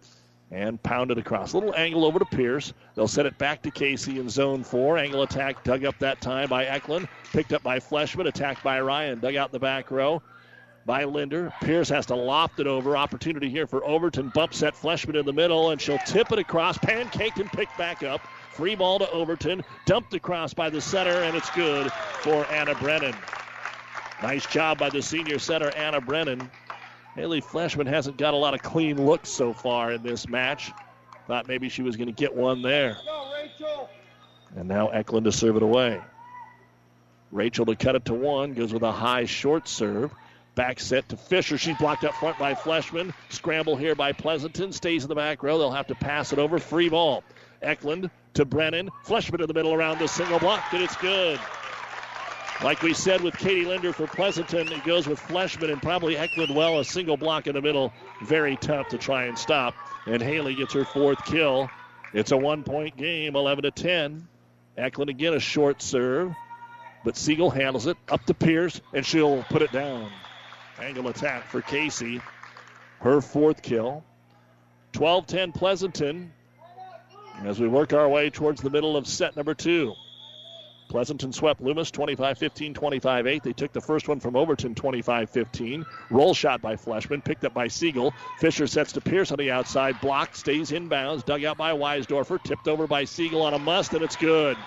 [0.51, 1.53] and pounded across.
[1.53, 2.73] Little angle over to Pierce.
[2.95, 4.97] They'll set it back to Casey in zone four.
[4.97, 7.07] Angle attack dug up that time by Eklund.
[7.31, 8.27] Picked up by Fleshman.
[8.27, 9.19] Attacked by Ryan.
[9.19, 10.21] Dug out the back row
[10.85, 11.51] by Linder.
[11.61, 12.95] Pierce has to loft it over.
[12.95, 14.31] Opportunity here for Overton.
[14.33, 16.77] Bump set Fleshman in the middle, and she'll tip it across.
[16.77, 18.21] Pancaked and picked back up.
[18.51, 19.63] Free ball to Overton.
[19.85, 23.15] Dumped across by the center, and it's good for Anna Brennan.
[24.21, 26.49] Nice job by the senior center, Anna Brennan.
[27.15, 30.71] Haley Fleshman hasn't got a lot of clean looks so far in this match.
[31.27, 32.97] Thought maybe she was going to get one there.
[34.55, 36.01] And now Eklund to serve it away.
[37.31, 40.11] Rachel to cut it to one, goes with a high short serve.
[40.55, 41.57] Back set to Fisher.
[41.57, 43.13] She's blocked up front by Fleshman.
[43.29, 44.71] Scramble here by Pleasanton.
[44.71, 45.57] Stays in the back row.
[45.57, 46.59] They'll have to pass it over.
[46.59, 47.23] Free ball.
[47.61, 48.89] Eklund to Brennan.
[49.03, 51.39] Fleshman in the middle around the single block, and it's good.
[52.63, 56.55] Like we said with Katie Linder for Pleasanton, it goes with Fleshman and probably Eklund
[56.55, 56.79] well.
[56.79, 57.91] A single block in the middle.
[58.23, 59.75] Very tough to try and stop.
[60.05, 61.69] And Haley gets her fourth kill.
[62.13, 64.27] It's a one point game, 11 to 10.
[64.77, 66.33] Eklund again a short serve,
[67.03, 70.11] but Siegel handles it up to Pierce, and she'll put it down.
[70.79, 72.21] Angle attack for Casey.
[72.99, 74.03] Her fourth kill.
[74.93, 76.31] 12 10 Pleasanton
[77.43, 79.93] as we work our way towards the middle of set number two.
[80.87, 83.43] Pleasanton swept Loomis 25 15, 25 8.
[83.43, 85.85] They took the first one from Overton 25 15.
[86.09, 88.13] Roll shot by Fleshman, picked up by Siegel.
[88.39, 92.67] Fisher sets to Pierce on the outside, blocked, stays inbounds, dug out by Weisdorfer, tipped
[92.67, 94.57] over by Siegel on a must, and it's good.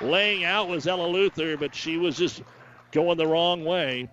[0.00, 2.42] Laying out was Ella Luther, but she was just
[2.90, 4.08] going the wrong way.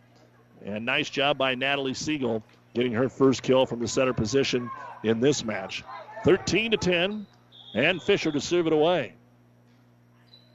[0.66, 2.44] And nice job by Natalie Siegel
[2.74, 4.70] getting her first kill from the center position
[5.04, 5.84] in this match.
[6.24, 7.26] 13 to 10,
[7.74, 9.17] and Fisher to serve it away.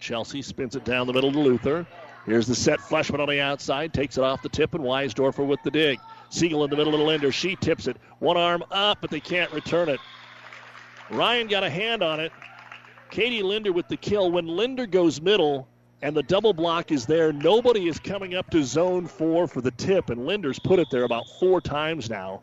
[0.02, 1.86] Chelsea spins it down the middle to Luther.
[2.26, 2.80] Here's the set.
[2.80, 6.00] Fleshman on the outside takes it off the tip, and Weisdorfer with the dig.
[6.28, 7.30] Siegel in the middle of the Linder.
[7.30, 7.96] She tips it.
[8.18, 10.00] One arm up, but they can't return it.
[11.10, 12.32] Ryan got a hand on it.
[13.10, 14.30] Katie Linder with the kill.
[14.32, 15.68] When Linder goes middle
[16.00, 19.70] and the double block is there, nobody is coming up to zone four for the
[19.70, 22.42] tip, and Linder's put it there about four times now.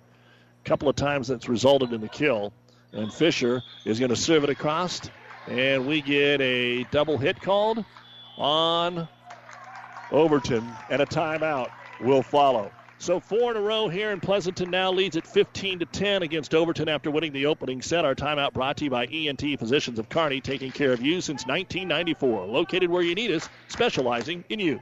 [0.63, 2.53] A couple of times that's resulted in the kill.
[2.93, 5.01] And Fisher is going to serve it across
[5.49, 7.83] and we get a double hit called
[8.37, 9.07] on
[10.11, 11.69] Overton, and a timeout
[12.01, 12.71] will follow.
[12.99, 16.53] So four in a row here, and Pleasanton now leads at 15 to 10 against
[16.53, 18.03] Overton after winning the opening set.
[18.03, 21.45] Our timeout brought to you by ENT Physicians of Kearney, taking care of you since
[21.47, 22.45] 1994.
[22.45, 24.81] Located where you need us, specializing in you.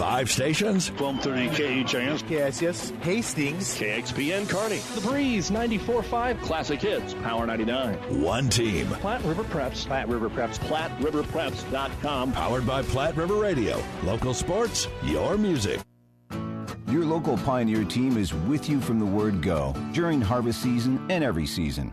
[0.00, 0.90] Five stations.
[0.92, 2.22] 1230 KHAS.
[2.22, 3.02] KSS.
[3.02, 3.78] Hastings.
[3.78, 4.78] KXPN Kearney.
[4.94, 6.40] The Breeze 94.5.
[6.40, 7.12] Classic Hits.
[7.22, 8.22] Power 99.
[8.22, 8.86] One team.
[8.86, 9.86] Platte River Preps.
[9.86, 10.58] Platte River Preps.
[10.60, 12.32] PlatteRiverPreps.com.
[12.32, 13.78] Powered by Platte River Radio.
[14.02, 15.80] Local sports, your music.
[16.88, 21.22] Your local Pioneer team is with you from the word go during harvest season and
[21.22, 21.92] every season.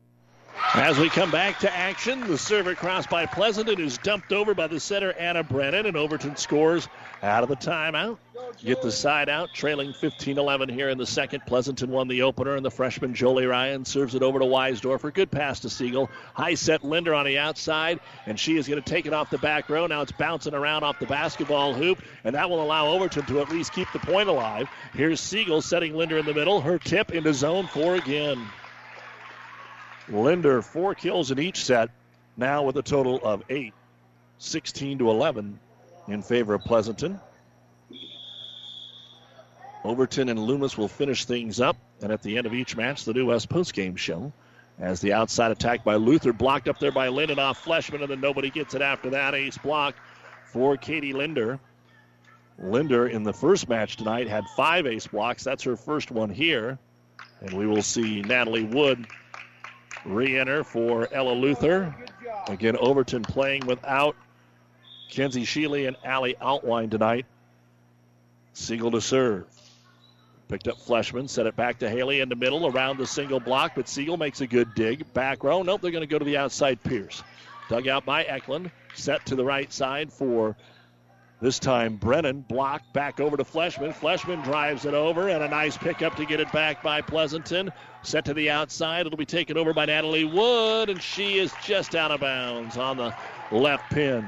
[0.73, 4.67] As we come back to action, the serve cross by Pleasanton is dumped over by
[4.67, 6.87] the center Anna Brennan, and Overton scores
[7.21, 8.17] out of the timeout.
[8.63, 11.41] Get the side out, trailing 15-11 here in the second.
[11.45, 15.13] Pleasanton won the opener, and the freshman Jolie Ryan serves it over to Weisdorfer.
[15.13, 16.09] Good pass to Siegel.
[16.33, 19.37] High set Linder on the outside, and she is going to take it off the
[19.39, 19.87] back row.
[19.87, 23.49] Now it's bouncing around off the basketball hoop, and that will allow Overton to at
[23.49, 24.69] least keep the point alive.
[24.93, 26.61] Here's Siegel setting Linder in the middle.
[26.61, 28.47] Her tip into zone four again.
[30.11, 31.89] Linder, four kills in each set,
[32.37, 33.73] now with a total of eight.
[34.37, 35.59] 16 to 11
[36.07, 37.19] in favor of Pleasanton.
[39.83, 43.13] Overton and Loomis will finish things up, and at the end of each match, the
[43.13, 44.31] New West postgame show.
[44.79, 48.19] As the outside attack by Luther blocked up there by Linder off Fleshman, and then
[48.19, 49.35] nobody gets it after that.
[49.35, 49.95] Ace block
[50.45, 51.59] for Katie Linder.
[52.57, 55.43] Linder in the first match tonight had five ace blocks.
[55.43, 56.79] That's her first one here.
[57.41, 59.07] And we will see Natalie Wood
[60.05, 61.95] re enter for Ella Luther.
[62.47, 64.15] Again, Overton playing without
[65.09, 67.25] Kenzie Sheely and Allie Outline tonight.
[68.53, 69.45] Siegel to serve.
[70.47, 73.71] Picked up Fleshman, set it back to Haley in the middle around the single block,
[73.75, 75.11] but Siegel makes a good dig.
[75.13, 75.63] Back row.
[75.63, 77.23] Nope, they're going to go to the outside Pierce.
[77.69, 78.69] Dug out by Eklund.
[78.93, 80.57] Set to the right side for
[81.41, 82.41] this time Brennan.
[82.47, 83.93] Blocked back over to Fleshman.
[83.93, 87.71] Fleshman drives it over, and a nice pickup to get it back by Pleasanton.
[88.03, 89.07] Set to the outside.
[89.07, 92.97] It'll be taken over by Natalie Wood, and she is just out of bounds on
[92.97, 93.13] the
[93.51, 94.25] left pin.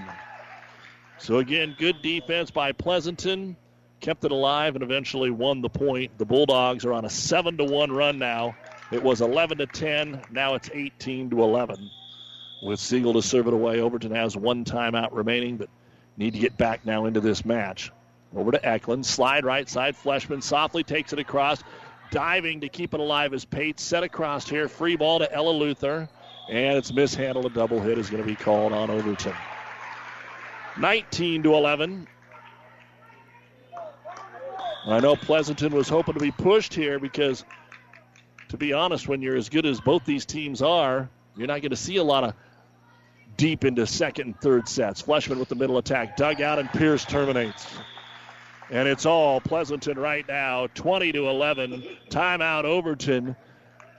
[1.20, 3.56] So again, good defense by Pleasanton.
[4.02, 6.18] Kept it alive and eventually won the point.
[6.18, 8.54] The Bulldogs are on a 7 to 1 run now.
[8.92, 10.22] It was 11 to 10.
[10.32, 11.90] Now it's 18 to 11.
[12.64, 15.70] With Siegel to serve it away, Overton has one timeout remaining, but
[16.18, 17.92] need to get back now into this match.
[18.36, 19.06] Over to Eklund.
[19.06, 19.96] Slide right side.
[19.96, 21.64] Fleshman softly takes it across.
[22.12, 24.68] Diving to keep it alive as Pate set across here.
[24.68, 26.10] Free ball to Ella Luther.
[26.50, 27.46] And it's mishandled.
[27.46, 29.34] A double hit is going to be called on Overton.
[30.78, 32.08] 19 to 11.
[34.86, 37.46] I know Pleasanton was hoping to be pushed here because,
[38.50, 41.70] to be honest, when you're as good as both these teams are, you're not going
[41.70, 42.34] to see a lot of
[43.38, 45.02] deep into second and third sets.
[45.02, 47.68] Fleshman with the middle attack, dug out, and Pierce terminates.
[48.70, 51.84] And it's all Pleasanton right now, 20 to 11.
[52.10, 53.36] Timeout Overton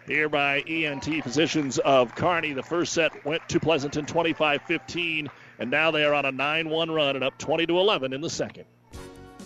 [0.06, 2.52] here by ENT Physicians of Kearney.
[2.52, 6.68] The first set went to Pleasanton 25 15, and now they are on a 9
[6.68, 8.64] 1 run and up 20 to 11 in the second.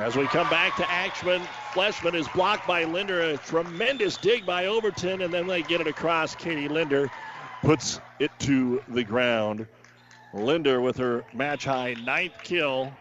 [0.00, 1.42] As we come back to Axman,
[1.74, 3.20] Fleshman is blocked by Linder.
[3.20, 6.34] A tremendous dig by Overton, and then they get it across.
[6.34, 7.10] Katie Linder
[7.60, 9.66] puts it to the ground.
[10.32, 12.96] Linder with her match high ninth kill,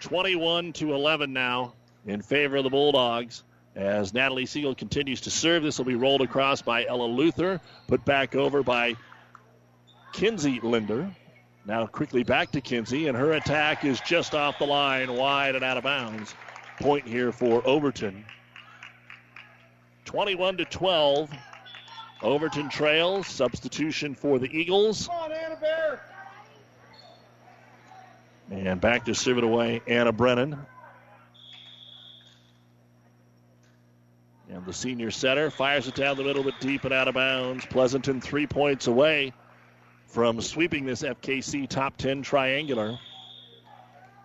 [0.00, 1.72] 21 to 11 now
[2.06, 3.42] in favor of the Bulldogs.
[3.74, 8.04] As Natalie Siegel continues to serve, this will be rolled across by Ella Luther, put
[8.04, 8.94] back over by
[10.12, 11.08] Kinsey Linder.
[11.70, 15.62] Now quickly back to Kinsey, and her attack is just off the line, wide and
[15.62, 16.34] out of bounds.
[16.80, 18.24] Point here for Overton.
[20.04, 21.30] 21 to 12.
[22.22, 23.28] Overton trails.
[23.28, 25.06] Substitution for the Eagles.
[25.06, 25.30] On.
[28.50, 30.58] And back to serve it away, Anna Brennan.
[34.52, 37.64] And the senior setter fires it down the middle, but deep and out of bounds.
[37.66, 39.32] Pleasanton three points away
[40.10, 42.98] from sweeping this FKC top 10 triangular.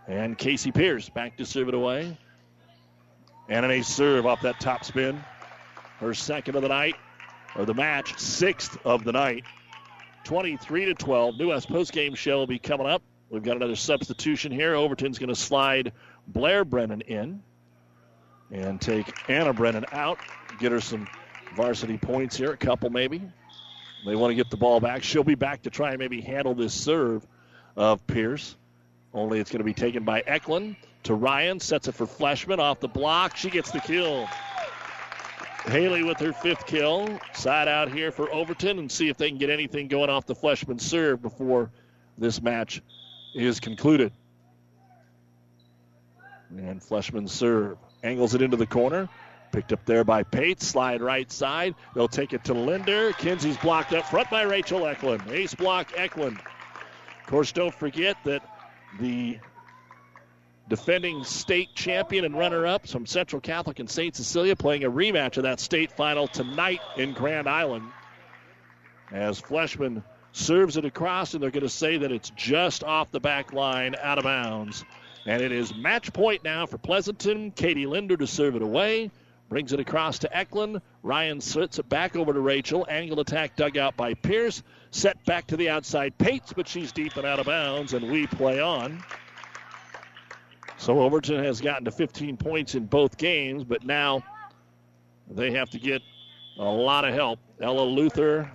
[0.07, 2.17] And Casey Pierce back to serve it away.
[3.47, 5.23] And an ace serve off that top spin.
[5.99, 6.95] Her second of the night,
[7.55, 9.45] or the match, sixth of the night.
[10.25, 11.37] 23 to 12.
[11.37, 13.03] New West postgame show will be coming up.
[13.29, 14.75] We've got another substitution here.
[14.75, 15.93] Overton's going to slide
[16.27, 17.43] Blair Brennan in
[18.51, 20.19] and take Anna Brennan out.
[20.59, 21.07] Get her some
[21.55, 23.21] varsity points here, a couple maybe.
[24.05, 25.03] They want to get the ball back.
[25.03, 27.25] She'll be back to try and maybe handle this serve
[27.75, 28.55] of Pierce.
[29.13, 31.59] Only it's going to be taken by Eklund to Ryan.
[31.59, 33.35] Sets it for Fleshman off the block.
[33.35, 34.27] She gets the kill.
[35.65, 37.19] Haley with her fifth kill.
[37.33, 40.35] Side out here for Overton and see if they can get anything going off the
[40.35, 41.71] Fleshman serve before
[42.17, 42.83] this match
[43.33, 44.11] is concluded.
[46.51, 47.77] And Fleshman serve.
[48.03, 49.09] Angles it into the corner.
[49.55, 50.61] Picked up there by Pate.
[50.61, 51.75] Slide right side.
[51.93, 53.13] They'll take it to Linder.
[53.13, 55.31] Kinsey's blocked up front by Rachel Eklund.
[55.31, 56.37] Ace block Eklund.
[57.21, 58.43] Of course, don't forget that
[58.99, 59.39] the
[60.67, 64.13] defending state champion and runner up from Central Catholic and St.
[64.13, 67.85] Cecilia playing a rematch of that state final tonight in Grand Island.
[69.09, 70.03] As Fleshman
[70.33, 73.95] serves it across, and they're going to say that it's just off the back line,
[74.01, 74.83] out of bounds.
[75.25, 77.51] And it is match point now for Pleasanton.
[77.51, 79.11] Katie Linder to serve it away.
[79.47, 80.81] Brings it across to Eklund.
[81.03, 82.85] Ryan sits it back over to Rachel.
[82.89, 84.63] Angle attack dug out by Pierce.
[84.91, 88.25] Set back to the outside Pates, but she's deep and out of bounds, and we
[88.25, 89.03] play on.
[90.77, 94.23] So Overton has gotten to 15 points in both games, but now
[95.29, 96.01] they have to get
[96.57, 97.39] a lot of help.
[97.61, 98.51] Ella Luther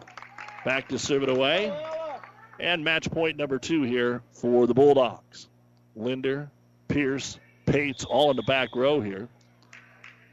[0.65, 1.73] back to serve it away.
[2.59, 5.49] And match point number two here for the Bulldogs.
[5.97, 6.51] Linder,
[6.89, 9.29] Pierce, Pates all in the back row here.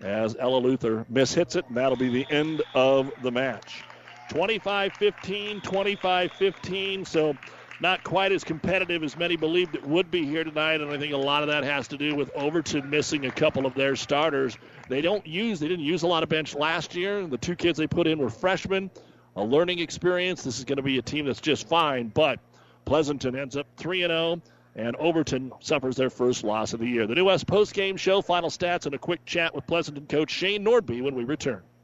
[0.02, 3.84] As Ella Luther mishits it, and that'll be the end of the match.
[4.30, 7.06] 25 15, 25 15.
[7.06, 7.36] So
[7.80, 11.14] not quite as competitive as many believed it would be here tonight, and I think
[11.14, 14.58] a lot of that has to do with Overton missing a couple of their starters.
[14.90, 17.26] They don't use, they didn't use a lot of bench last year.
[17.28, 18.90] The two kids they put in were freshmen,
[19.36, 20.44] a learning experience.
[20.44, 22.40] This is going to be a team that's just fine, but
[22.86, 24.42] Pleasanton ends up 3 0
[24.78, 27.08] and Overton suffers their first loss of the year.
[27.08, 30.64] The New West postgame show, final stats, and a quick chat with Pleasanton coach Shane
[30.64, 31.64] Nordby when we return.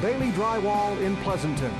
[0.00, 1.72] Bailey Drywall in Pleasanton.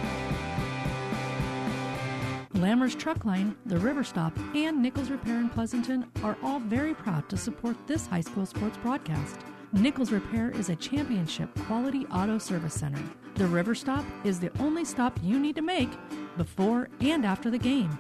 [2.55, 7.29] Lammers Truck Line, the River Stop, and Nichols Repair in Pleasanton are all very proud
[7.29, 9.37] to support this high school sports broadcast.
[9.73, 13.01] Nichols Repair is a championship quality auto service center.
[13.37, 15.91] The River Stop is the only stop you need to make
[16.37, 17.97] before and after the game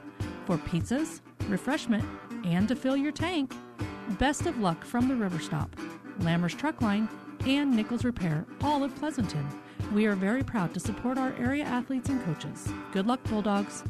[0.47, 2.05] for pizzas, refreshment,
[2.45, 3.55] and to fill your tank.
[4.19, 5.77] Best of luck from the River Stop,
[6.23, 7.09] Lammers Truck Line,
[7.47, 9.47] and Nichols Repair, all of Pleasanton.
[9.93, 12.69] We are very proud to support our area athletes and coaches.
[12.93, 13.85] Good luck, Bulldogs.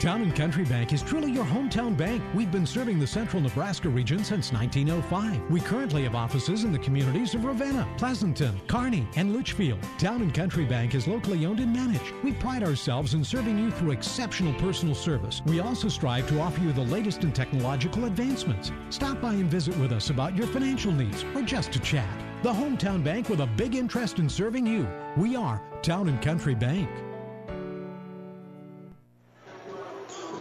[0.00, 2.20] Town and Country Bank is truly your hometown bank.
[2.34, 5.48] We've been serving the central Nebraska region since 1905.
[5.48, 9.78] We currently have offices in the communities of Ravenna, Pleasanton, Kearney, and Litchfield.
[9.98, 12.14] Town and Country Bank is locally owned and managed.
[12.24, 15.40] We pride ourselves in serving you through exceptional personal service.
[15.46, 18.72] We also strive to offer you the latest in technological advancements.
[18.90, 22.21] Stop by and visit with us about your financial needs or just to chat.
[22.42, 24.88] The hometown bank with a big interest in serving you.
[25.16, 26.90] We are Town and Country Bank.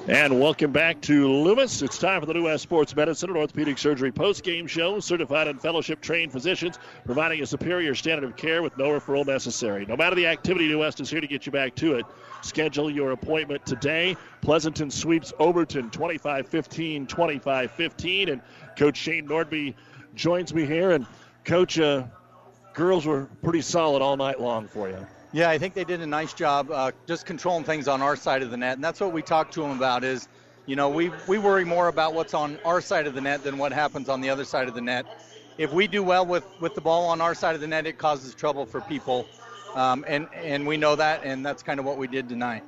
[0.08, 1.84] And welcome back to Loomis.
[1.84, 4.99] It's time for the New West Sports Medicine and Orthopedic Surgery post-game show.
[4.99, 9.86] Certified and fellowship-trained physicians providing a superior standard of care with no referral necessary.
[9.86, 12.08] No matter the activity, New West is here to get you back to it.
[12.41, 14.18] Schedule your appointment today.
[14.41, 18.32] Pleasanton sweeps Overton 25-15, 25-15.
[18.32, 18.41] And
[18.76, 19.76] Coach Shane Nordby
[20.16, 20.89] joins me here.
[20.93, 21.06] And,
[21.44, 22.04] Coach, uh,
[22.74, 25.06] girls were pretty solid all night long for you.
[25.34, 28.42] Yeah, I think they did a nice job uh, just controlling things on our side
[28.42, 30.04] of the net, and that's what we talked to them about.
[30.04, 30.28] Is
[30.66, 33.58] you know we we worry more about what's on our side of the net than
[33.58, 35.06] what happens on the other side of the net.
[35.58, 37.98] If we do well with with the ball on our side of the net, it
[37.98, 39.26] causes trouble for people,
[39.74, 42.64] um, and and we know that, and that's kind of what we did tonight.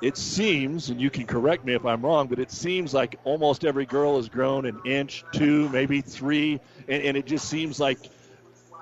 [0.00, 3.64] It seems, and you can correct me if I'm wrong, but it seems like almost
[3.64, 7.98] every girl has grown an inch, two, maybe three, and, and it just seems like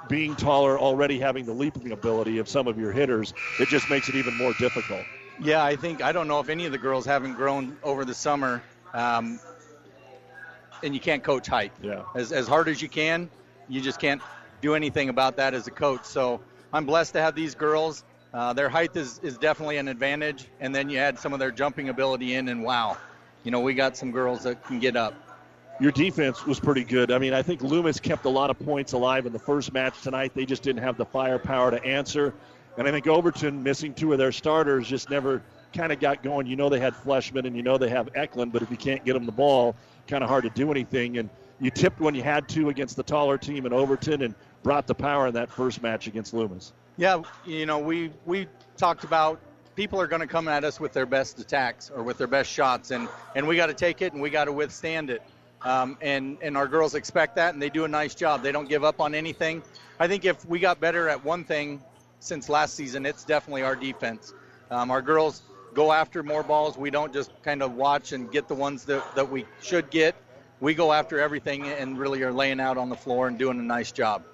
[0.08, 4.08] being taller, already having the leaping ability of some of your hitters, it just makes
[4.08, 5.04] it even more difficult.
[5.40, 8.14] Yeah, I think I don't know if any of the girls haven't grown over the
[8.14, 8.62] summer,
[8.94, 9.38] um,
[10.82, 11.72] and you can't coach height.
[11.82, 12.02] Yeah.
[12.14, 13.30] As as hard as you can,
[13.68, 14.22] you just can't
[14.60, 16.04] do anything about that as a coach.
[16.04, 16.40] So
[16.72, 18.04] I'm blessed to have these girls.
[18.32, 21.50] Uh, their height is, is definitely an advantage, and then you add some of their
[21.50, 22.96] jumping ability in, and wow,
[23.42, 25.14] you know we got some girls that can get up
[25.80, 27.12] your defense was pretty good.
[27.12, 30.02] I mean, I think Loomis kept a lot of points alive in the first match
[30.02, 30.32] tonight.
[30.34, 32.34] They just didn't have the firepower to answer.
[32.76, 36.46] And I think Overton missing two of their starters just never kind of got going.
[36.46, 39.04] You know they had Fleshman and you know they have Eklund, but if you can't
[39.04, 39.76] get them the ball,
[40.08, 41.18] kind of hard to do anything.
[41.18, 44.86] And you tipped when you had to against the taller team in Overton and brought
[44.86, 46.72] the power in that first match against Loomis.
[46.98, 49.40] Yeah, you know we we talked about
[49.76, 52.50] people are going to come at us with their best attacks or with their best
[52.50, 55.22] shots, and and we got to take it and we got to withstand it.
[55.62, 58.42] Um, and and our girls expect that, and they do a nice job.
[58.42, 59.62] They don't give up on anything.
[60.00, 61.80] I think if we got better at one thing
[62.18, 64.34] since last season, it's definitely our defense.
[64.68, 65.42] Um, our girls
[65.74, 66.76] go after more balls.
[66.76, 70.16] We don't just kind of watch and get the ones that, that we should get.
[70.58, 73.62] We go after everything and really are laying out on the floor and doing a
[73.62, 74.24] nice job.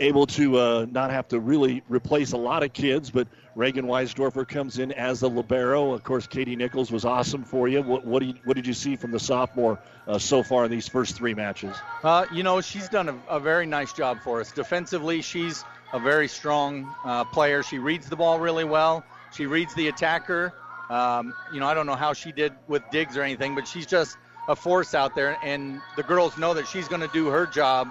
[0.00, 4.46] Able to uh, not have to really replace a lot of kids, but Reagan Weisdorfer
[4.48, 5.92] comes in as the libero.
[5.92, 7.82] Of course, Katie Nichols was awesome for you.
[7.82, 9.78] What, what, you, what did you see from the sophomore
[10.08, 11.76] uh, so far in these first three matches?
[12.02, 14.50] Uh, you know, she's done a, a, very nice job for us.
[14.50, 17.62] Defensively, she's a very strong uh, player.
[17.62, 19.04] She reads the ball really well.
[19.32, 20.52] She reads the attacker.
[20.90, 23.86] Um, you know, I don't know how she did with digs or anything, but she's
[23.86, 24.16] just
[24.48, 25.38] a force out there.
[25.42, 27.90] And the girls know that she's going to do her job,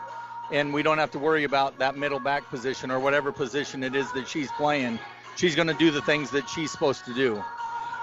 [0.54, 3.95] and we don't have to worry about that middle back position or whatever position it
[3.95, 4.97] is that she's playing
[5.36, 7.43] she's going to do the things that she's supposed to do.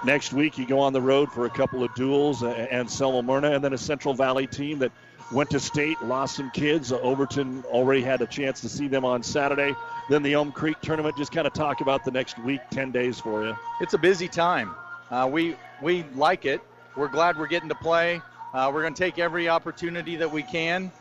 [0.03, 3.51] Next week, you go on the road for a couple of duels and Selma Myrna,
[3.51, 4.91] and then a Central Valley team that
[5.31, 6.91] went to state, lost some kids.
[6.91, 9.75] Overton already had a chance to see them on Saturday.
[10.09, 11.15] Then the Elm Creek tournament.
[11.17, 13.55] Just kind of talk about the next week, 10 days for you.
[13.79, 14.73] It's a busy time.
[15.11, 16.61] Uh, we we like it.
[16.95, 18.21] We're glad we're getting to play.
[18.53, 20.91] Uh, we're going to take every opportunity that we can.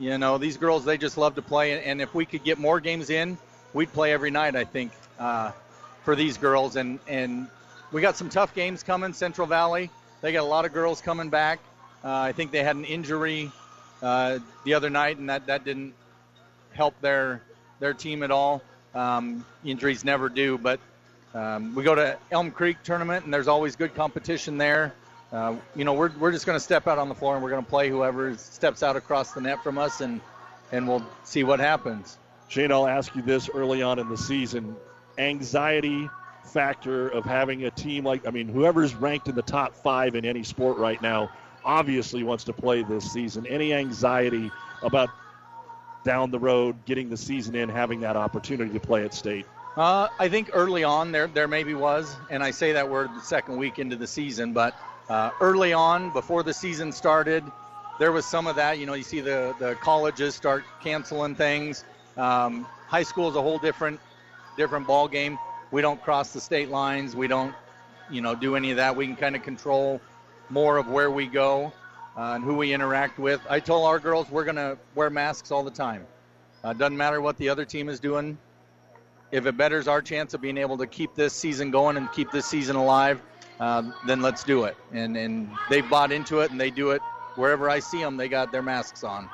[0.00, 1.84] You know, these girls, they just love to play.
[1.84, 3.38] And if we could get more games in,
[3.74, 4.90] we'd play every night, I think.
[5.18, 5.52] Uh,
[6.04, 6.76] for these girls.
[6.76, 7.46] And, and
[7.92, 9.12] we got some tough games coming.
[9.12, 9.90] Central Valley,
[10.22, 11.60] they got a lot of girls coming back.
[12.02, 13.52] Uh, I think they had an injury
[14.02, 15.94] uh, the other night, and that, that didn't
[16.72, 17.42] help their
[17.78, 18.62] their team at all.
[18.94, 20.80] Um, injuries never do, but
[21.34, 24.94] um, we go to Elm Creek tournament, and there's always good competition there.
[25.32, 27.50] Uh, you know, we're, we're just going to step out on the floor and we're
[27.50, 30.20] going to play whoever steps out across the net from us, and
[30.72, 32.18] and we'll see what happens.
[32.48, 34.76] Shane, I'll ask you this early on in the season
[35.18, 36.08] anxiety
[36.44, 40.24] factor of having a team like I mean whoever's ranked in the top 5 in
[40.24, 41.30] any sport right now
[41.64, 43.46] obviously wants to play this season.
[43.46, 44.50] Any anxiety
[44.82, 45.10] about
[46.04, 49.46] down the road getting the season in having that opportunity to play at state?
[49.76, 53.20] Uh, I think early on there there maybe was, and I say that we're the
[53.20, 54.74] second week into the season, but
[55.10, 57.44] uh, early on before the season started,
[57.98, 58.78] there was some of that.
[58.78, 61.84] You know, you see the the colleges start canceling things.
[62.16, 64.00] Um, high school is a whole different
[64.56, 65.38] different ball game.
[65.72, 67.14] We don't cross the state lines.
[67.14, 67.54] We don't,
[68.08, 68.94] you know, do any of that.
[68.94, 70.00] We can kind of control
[70.48, 71.72] more of where we go
[72.16, 73.40] uh, and who we interact with.
[73.48, 76.06] I told our girls we're to wear masks all the time.
[76.62, 78.38] Uh, doesn't matter what the other team is doing.
[79.32, 82.30] If it betters our chance of being able to keep this season going and keep
[82.30, 83.22] this season alive,
[83.60, 84.76] uh, then let's do it.
[84.92, 87.02] And and they've bought into it, and they do it
[87.36, 88.16] wherever I see them.
[88.16, 89.28] They got their masks on.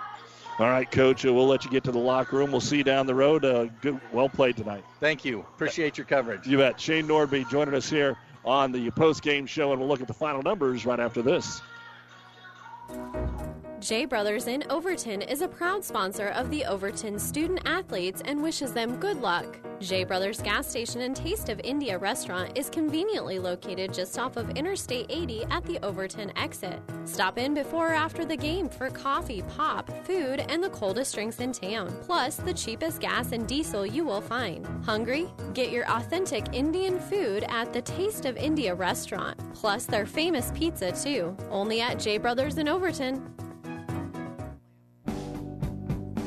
[0.58, 1.24] All right, Coach.
[1.24, 2.50] Uh, we'll let you get to the locker room.
[2.50, 3.44] We'll see you down the road.
[3.44, 4.84] Uh, good, well played tonight.
[5.00, 5.40] Thank you.
[5.40, 6.46] Appreciate your coverage.
[6.46, 6.80] You bet.
[6.80, 10.14] Shane Nordby joining us here on the post game show, and we'll look at the
[10.14, 11.60] final numbers right after this.
[13.86, 18.72] Jay Brothers in Overton is a proud sponsor of the Overton student athletes and wishes
[18.72, 19.60] them good luck.
[19.78, 24.50] Jay Brothers gas station and Taste of India restaurant is conveniently located just off of
[24.56, 26.80] Interstate 80 at the Overton exit.
[27.04, 31.38] Stop in before or after the game for coffee, pop, food, and the coldest drinks
[31.38, 34.66] in town, plus the cheapest gas and diesel you will find.
[34.84, 35.28] Hungry?
[35.54, 40.90] Get your authentic Indian food at the Taste of India restaurant, plus their famous pizza
[40.90, 43.35] too, only at Jay Brothers in Overton.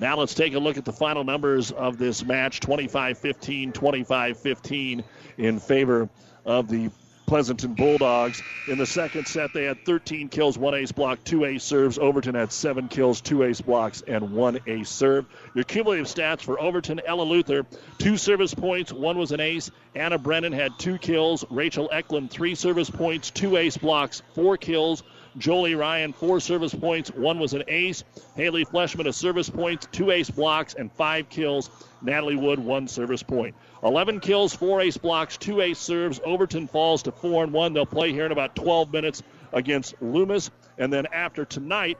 [0.00, 4.38] Now let's take a look at the final numbers of this match 25 15, 25
[4.38, 5.04] 15
[5.38, 6.08] in favor
[6.44, 6.90] of the
[7.26, 8.42] Pleasanton Bulldogs.
[8.68, 11.98] In the second set, they had 13 kills, one ace block, two ace serves.
[11.98, 15.26] Overton had seven kills, two ace blocks, and one ace serve.
[15.54, 17.66] Your cumulative stats for Overton, Ella Luther,
[17.98, 19.70] two service points, one was an ace.
[19.94, 21.44] Anna Brennan had two kills.
[21.50, 25.02] Rachel Eklund, three service points, two ace blocks, four kills.
[25.38, 27.10] Jolie Ryan, four service points.
[27.10, 28.02] One was an ace.
[28.34, 31.70] Haley Fleshman, a service point, two ace blocks, and five kills.
[32.02, 33.54] Natalie Wood, one service point.
[33.82, 36.20] 11 kills, four ace blocks, two ace serves.
[36.24, 37.72] Overton falls to 4 and 1.
[37.72, 39.22] They'll play here in about 12 minutes
[39.52, 40.50] against Loomis.
[40.76, 41.98] And then after tonight,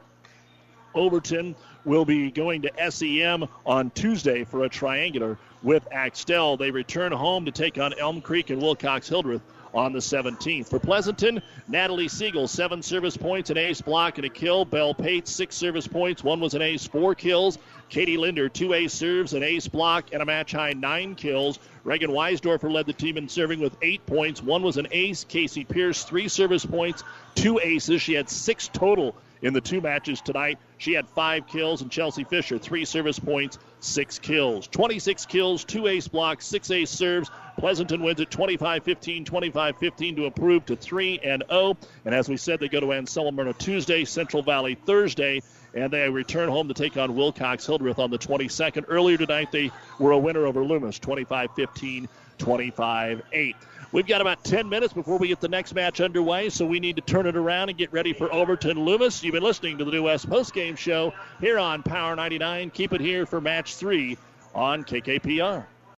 [0.93, 6.57] Overton will be going to SEM on Tuesday for a triangular with Axtell.
[6.57, 9.41] They return home to take on Elm Creek and Wilcox Hildreth
[9.73, 10.67] on the 17th.
[10.69, 14.65] For Pleasanton, Natalie Siegel, seven service points, an ace block, and a kill.
[14.65, 17.57] Bell Pate, six service points, one was an ace, four kills.
[17.89, 21.59] Katie Linder, two ace serves, an ace block, and a match high nine kills.
[21.83, 24.43] Reagan Weisdorfer led the team in serving with eight points.
[24.43, 25.23] One was an ace.
[25.23, 27.03] Casey Pierce, three service points,
[27.35, 28.01] two aces.
[28.01, 30.59] She had six total in the two matches tonight.
[30.77, 34.67] She had five kills, and Chelsea Fisher, three service points, six kills.
[34.67, 37.29] 26 kills, two ace blocks, six ace serves.
[37.57, 41.77] Pleasanton wins it 25 15, 25 15 to improve to 3 and 0.
[42.05, 45.41] And as we said, they go to Anselm on Tuesday, Central Valley Thursday,
[45.73, 48.85] and they return home to take on Wilcox Hildreth on the 22nd.
[48.87, 52.07] Earlier tonight, they were a winner over Loomis 25 15,
[52.37, 53.55] 25 8.
[53.91, 56.97] We've got about 10 minutes before we get the next match underway, so we need
[56.97, 59.23] to turn it around and get ready for Overton Loomis.
[59.23, 61.11] You've been listening to the New West Postgame Show
[61.41, 62.69] here on Power 99.
[62.69, 64.15] Keep it here for match three
[64.53, 65.65] on KKPR.